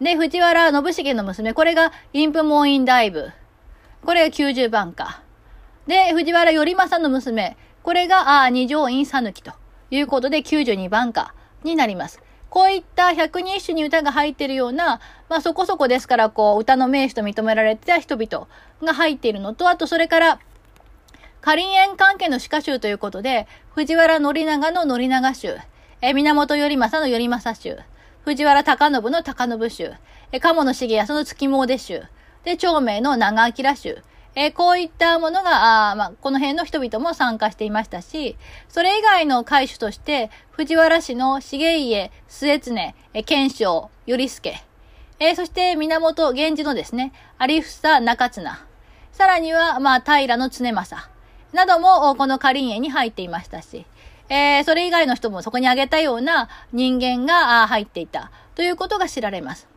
[0.00, 3.30] で、藤原信繁の娘、これがインプ門院大部。
[4.04, 5.22] これが90番か。
[5.86, 9.52] で、藤原頼政の娘、これが、あ二条院さぬきと
[9.90, 12.20] いうことで92番かになります。
[12.50, 18.48] こういった百人一首に歌が入っているような、まあそこそこですから、こう、歌の名手と認められてた人々
[18.82, 20.40] が入っているのと、あとそれから、
[21.40, 25.56] カリン園関係の詩歌集ということで、藤原宣長の宣長集、
[26.00, 27.78] え源頼政の頼政集、
[28.24, 29.92] 藤原高信の高信集、
[30.32, 32.04] え鴨野重康の月詣集、
[32.42, 34.02] で、長明の長明集、
[34.34, 38.38] えこういったものが、あまあ、この辺の人々も参加していましたし、
[38.70, 44.54] それ以外の会主として、藤原氏の重家、末常、え賢章、頼助、
[45.20, 48.66] えそして源源氏のですね、有房中綱、
[49.12, 51.10] さらには、まあ、平の常政、
[51.52, 53.84] なども、このカリンに入っていましたし、
[54.28, 59.68] えー、それ以外の人もそこに挙げたような人間が入っていたということが知られます。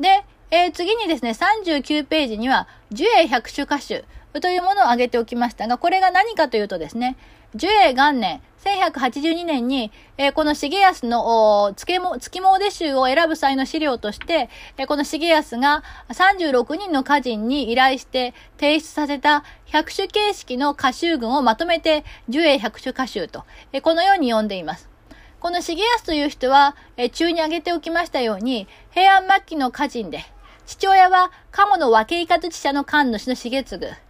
[0.00, 4.04] で、えー、次にですね、39ページには、樹栄百種歌手
[4.40, 7.16] というものを挙げておきましたが、これが何かというとですね、
[7.54, 24.90] 樹栄元年、1182年に、えー、この重安の月も月詣集を選ぶ際の資料として、えー、この重安が36人の歌人に依頼して提出させた百種形式の歌集群をまとめて樹栄百種歌集と、えー、このように呼んでいます。
[25.38, 30.24] この重安という人は、え中に挙げておきましたように、平安末期の歌人で、
[30.64, 34.05] 父親は鴨の和慶活社の神主の重継。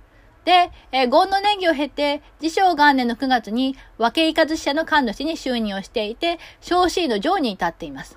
[0.47, 8.17] で、えー、ゴンの年季を経て、自称元年の9月に和慶活社の神主に就任をしていて、昇進の上に至っています。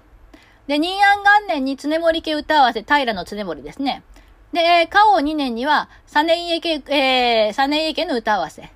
[0.67, 4.03] で、任安元年に常森家歌合わせ、平の常森ですね。
[4.53, 8.69] で、えー、王2年には、サネイエ家、えー、サネイエ家の歌合わせ。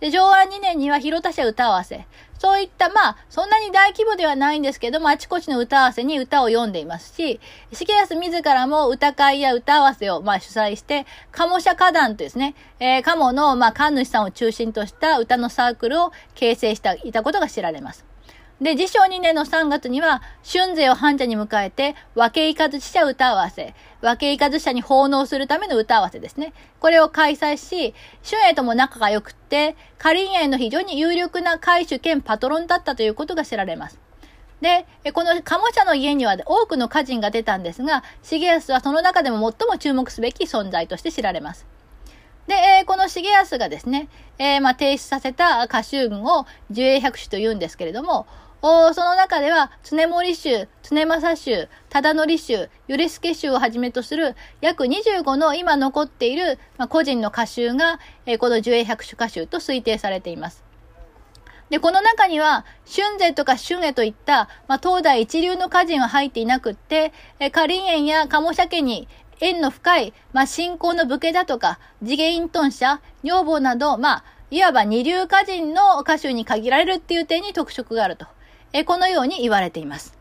[0.00, 2.06] で、上安2年には広田社歌合わせ。
[2.40, 7.38] そういった、まあ、そんなに大規模ではないんですけども、あちこちの歌合わせに歌を読んでいますし、
[7.70, 18.09] 重安自らも歌会や歌合わせを、まあ、主催して、鴨社歌団とですね、えー、鴨の、まあ、神主さんを中心とした歌のサークルを形成して、いたことが知られます。
[18.60, 26.52] で、自称2年の3月には、春勢を半茶に迎えて、和気いかず使者歌合わせ、和気いかず者に奉納するための歌合わせですね。
[26.78, 33.98] これを開催し、春英とも仲が良くって、カリン英の非常に有力な海主兼パトロンだったということが知られます。
[34.60, 41.66] で、この鴨社の家には多くの歌人が出たんですが、重安はその中でも最も注目すべき存在として知られます。
[42.46, 44.08] で、この重安がですね、
[44.38, 48.26] えー、まあ、提出させた歌集群を樹英百首と言うんですけれども、
[48.62, 60.62] おその中では、常森集、常正集、忠則集、頼助集をはじめとする約25の今残っている、まあ、個人の歌集が、えー、この樹英百首歌集と推定されています。
[61.70, 69.08] で、この中には、春勢とか春江といった、まあ、東大一流の歌人は入っていなくって、えカリン園や鴨鮭に
[69.40, 78.26] 縁の深い、まあ、信仰の武家だとか、次元隠遁者、女房など、まあ、いわば二流歌人の歌手に限られるっていう点に特色があると。
[78.72, 80.20] えこのように言われています。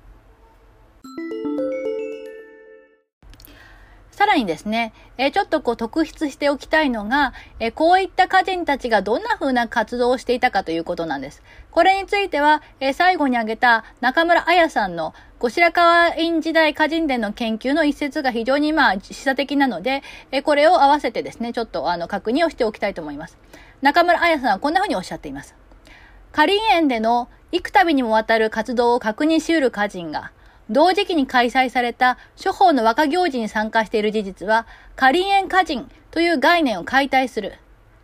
[4.20, 11.42] さらにですね、えちょっとこう特筆しておきたいのが、えこういった歌人たちがどんな風な活動をしていたかということなんです。
[11.72, 23.38] これについては、え最後に挙げた中村彩さんの後白河院時代歌人伝の研究の一節が非常にまあ示唆的なので、えこれを合わせてですね、ちょっとあの確認をしておきたいと思います。
[23.82, 25.56] 中村彩さんはこんな風におっしゃっています。
[26.34, 30.32] カリン園での幾度にもわたる活動を確認し得る歌人が、
[30.70, 37.54] 同時期に開催された諸法の和歌行事に参加している事実は、仮縁歌人という概念を解体する。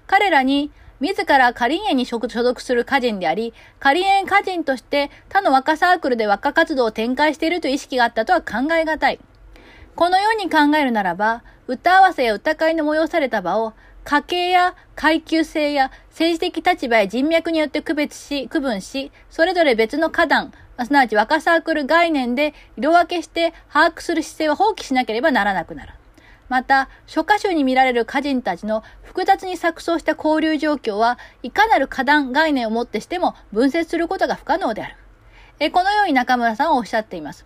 [0.08, 9.20] 彼らに、自ら仮縁に所属する歌人であり、仮縁歌人として他の和歌サークルで和歌活動を展開しているという意識があったとは考えがたい。
[9.96, 13.74] このように考えるならば、歌合わせや歌会の催された場を、
[14.06, 20.53] 家計や階級性や政治的立場や人脈によって区別し、区分し、それぞれ別の花壇、
[20.86, 25.93] すなわち若サークル概念で色分けして把握する姿勢を放棄しなければならなくなる。
[26.49, 34.95] また、諸歌集に見られる歌人たちの複雑に錯綜した交流状況は、いかなる花壇概念をもってしても分析することが不可能である。
[35.60, 37.43] えこのように中村さんはおっしゃっています。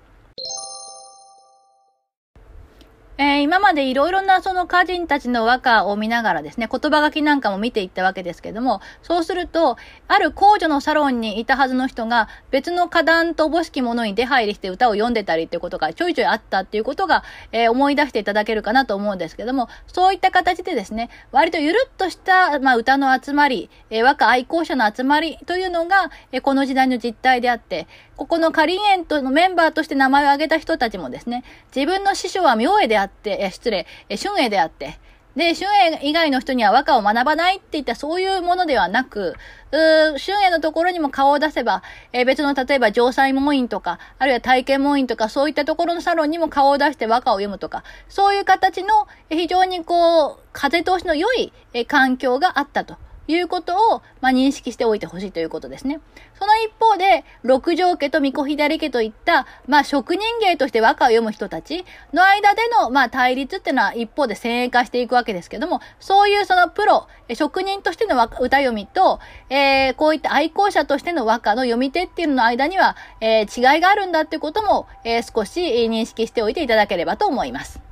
[3.21, 9.75] えー、今までいろいろなその歌人たちの和歌を見ながらですね、言葉書きなんかも見ていったわけですけども、そうすると、
[10.07, 31.43] ある公女のサロンにいたはずの人が、別の歌壇とおぼしきものに出入りして歌を読んでたりっていうことがちょいちょいあったっていうことが、えー、思い出していただけるかなと思うんですけども、そういった形でですね、割とゆるっとした、まあ、歌の集まり、えー、和歌愛好者の集まりというのが、えこの時代の実態であって、ここのカリンエントのメンバーとして名前を挙げた人たちもですね、
[31.75, 34.99] 自分の師匠は明恵であって、え失礼、え春英であって、
[35.35, 35.67] で、春
[36.01, 39.35] 英以外の人には和歌を学ばないっていったそういうものではなく、
[39.71, 39.75] う
[40.17, 41.83] 春英のところにも顔を出せば、
[42.13, 52.97] え、別の例えば城西門院とか、あるいは体験門院とか、そういったところのサロンにも顔を出して和歌を読むとか、そういう形の非常にこう、風通しの良い、え環境があったと。
[53.33, 56.01] いうことを、まあ、認識しておいてほしいということですね。
[56.37, 69.19] その一方で、六条家と巫女左家といった、まあ、職人芸として和歌を読む人たちの間での、まあ、対立っていうのは一方で先鋭化していくわけですけども、そういうそのプロ、職人としての歌読みと、
[69.49, 77.88] えー、こういった愛好者としての和歌の読み手っていうのの間には、えー、違いがあるんだってことも、えー、少し認識しておいていただければと思います。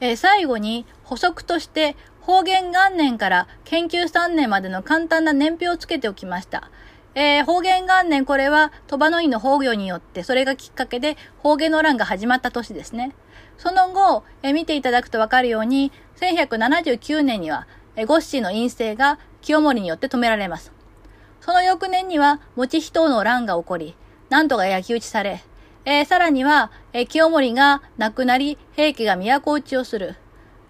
[0.00, 6.70] えー、最後に補足として方言元年から研究3年までの簡単な年表をつけておきました。
[7.14, 13.12] えー、方言元年これは鳥羽の院の崩御によってそれがきっかけで方言の乱が始まった年ですね。
[13.56, 15.90] その後、えー、見ていただくとわかるように
[16.20, 17.66] 1179年には、
[17.96, 20.72] えー、ゴッシーの陰性が清盛によって止められます。
[21.40, 23.96] その翌年には、持ち人の乱が起こり、
[24.28, 25.42] なんとか焼き討ちされ、
[25.90, 30.16] えー、さらには、えー、清盛が亡くなり、平家が都落ちをする。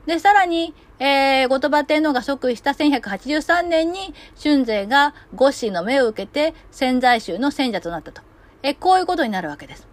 [0.06, 8.22] で、さらに、えー、後鳥羽天皇が即位した1183年に、春勢が五子の目を受けて、潜在宗の選者となったと。
[8.62, 9.88] えー、こういうことになるわけです。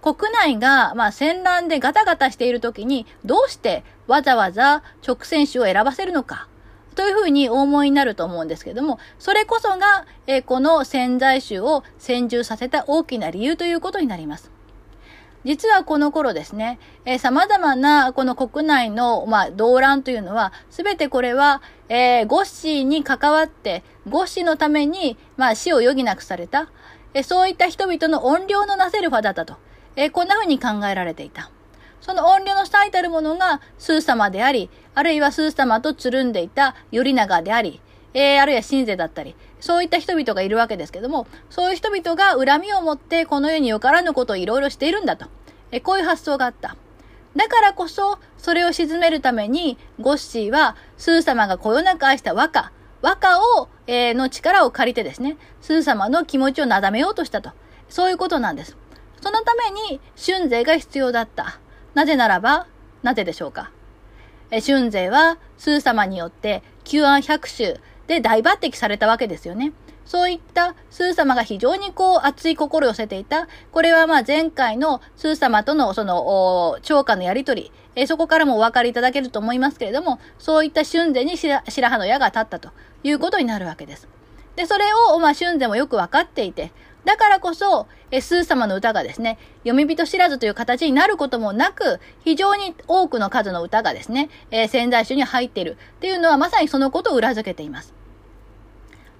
[0.00, 6.46] 国内が、まあ、戦乱でガタガタしている時に、どうしてわざわざ直線種を選ばせるのか。
[6.94, 14.50] というふうにお思いになると思うんですけども、それこそが、えー、この潜在集を先住させた大きな理由ということになります。
[15.44, 26.70] 実はこの頃ですね、えー、様々なこの国内の、まあ、動乱というのは、すべてこれは、えー、ゴッシーに関わって、ゴッシーのために、まあ、死を余儀なくされた、
[27.14, 29.56] えー、そういった人々の怨霊のなせる場だったと、
[29.96, 31.50] えー、こんな風に考えられていた。
[32.02, 37.80] その怨霊の最たるものがスー様であり、あるいはスー様とつるんでいた頼長であり、
[38.12, 45.26] えー、あるいは神勢だったり、そういった人々がいるわけですけども、そういう人々が恨みを持ってこの世によからぬことをいろいろしているんだと。
[45.70, 46.76] えこういう発想があった。
[47.34, 57.52] だからこそ、それを鎮めるために、ゴッシーは、スー様がこよなく愛した和歌、和歌を、えー、の力を借りてですね、スー様の気持ちをなだめようとしたと。
[57.88, 58.76] そういうことなんです。
[59.22, 61.58] そのために、春税が必要だった。
[61.94, 62.66] なぜならば、
[63.02, 63.70] なぜでしょうか？
[64.50, 69.72] え春税は、スー様によって、旧安百州で大抜擢されたわけですよね。
[70.04, 73.46] そういったスー様が非常にこう熱い心を寄せていた。
[73.70, 82.70] これはまあ前回のスー様とのその超過のやりとり、えそこからもお分かりいただけると思いますけれども、そういった春前に白羽の矢が立ったと
[83.04, 84.08] いうことになるわけです。
[84.56, 86.72] で、それをまあ春前もよく分かっていて、
[87.04, 97.92] だからこそ、えスー様の歌がですね、読み人知らずという形になることもなく、非常に多くの数の歌がですね、えー、仙台集に入っているっていうのはまさにそのことを裏付けています。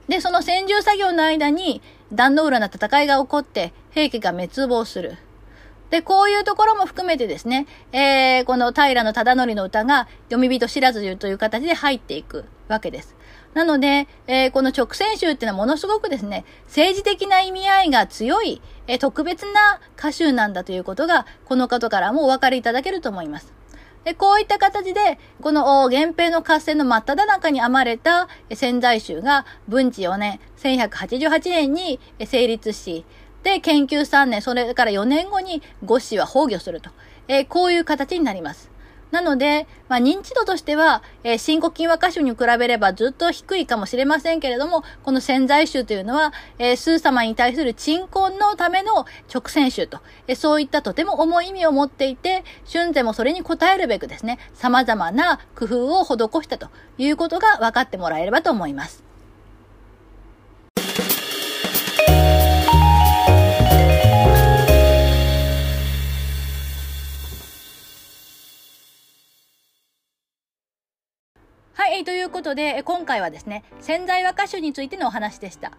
[0.08, 1.82] で、その戦銃作業の間に、
[2.12, 5.16] 壇の浦の戦いが起こって、兵器が滅亡する。
[5.90, 13.14] で、こういうところも含めてですね、えー、この平忠則の歌が、読み人知らずという形で入っていくわけです。
[13.54, 23.52] なので、えー、この直線集っていうのはものすごくですね、政治的な意味合いが強い、えー、特別な歌集なんだということが、この方からもお分かりいただけると思います。
[24.04, 33.04] で、こういった形で、この源平の合戦の真っ只中に編まれた潜在集が文治4年、1188年に成立し、
[33.42, 36.90] で、研究3年、それから4年後に五子は崩御すると。
[37.28, 38.71] えー、こういう形になります。
[39.12, 59.11] なので、まあ、認知度としては、えー、新古今和歌集に比べればずっと低いかもしれませんけれども、この潜在集というのは、えー、スー様に対する鎮魂のための直線集と、えー、そういったとても重い意味を持っていて、春世もそれに応えるべくですね、様々な工夫を施したということが分かってもらえればと思います。
[71.82, 75.72] はい、ということで、今回はですね、潜在和歌集についてのお話でした。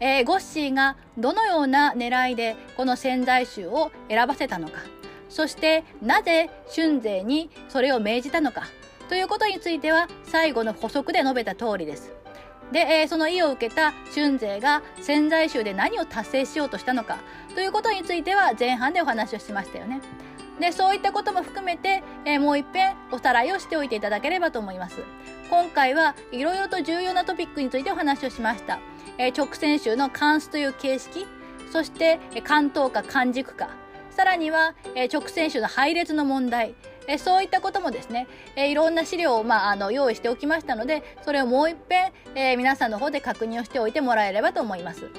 [0.00, 4.80] えー、ゴッシーがどのような狙いでこの潜在集を選ばせたのか、
[5.28, 8.64] そしてなぜ春勢にそれを命じたのか、
[9.08, 12.10] ということについては最後の補足で述べた通りです。
[12.72, 17.18] で、えー、その意を受けた春勢が潜在集で何を達成しようとしたのか、
[17.54, 20.00] ということについては前半でお話をしましたよね。
[20.60, 25.02] で、そういったことも含めて、えー、もう一遍おさらいをしておいていただければと思います。
[25.50, 28.78] 今回はいろいろと重要なトピックについてお話をしました。
[29.18, 31.26] えー、直線集の関数という形式、
[31.72, 33.68] そして、え、関東化、関軸化、
[34.10, 36.74] さらには、えー、直線集の配列の問題、
[37.06, 38.26] えそういったこともですね、
[38.56, 45.10] えいろんな資料を、まあ、あの用意しておきましたので、それをもう一遍、え皆さんの方で確認をしておいてもらえればと思います。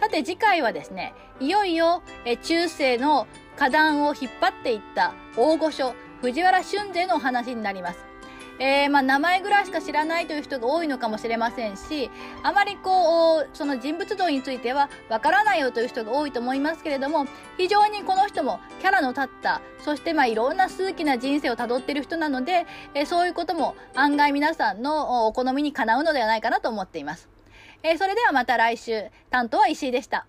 [0.00, 3.26] さて次回はですね、いよいよ、え中世の
[3.58, 7.98] 花壇を引っ張っていった大御所、藤原俊勢の話になります。
[8.60, 12.08] えー、まあ、名前ぐらいしか知らないという人が多いのかもしれませんし、
[12.44, 17.26] あまりこう、その人物像についてはわからないよという人が多いと思いますけれども、
[17.56, 22.64] 非常にこの人もキャラの立った、そしてまあいろんな数奇な人生をたどっている人なので、
[22.94, 27.28] えー、そういうことも案外皆さんのお好みにかなうのではないかなと思っています。
[27.82, 30.26] えー、それではまた来週、担当は石井でした。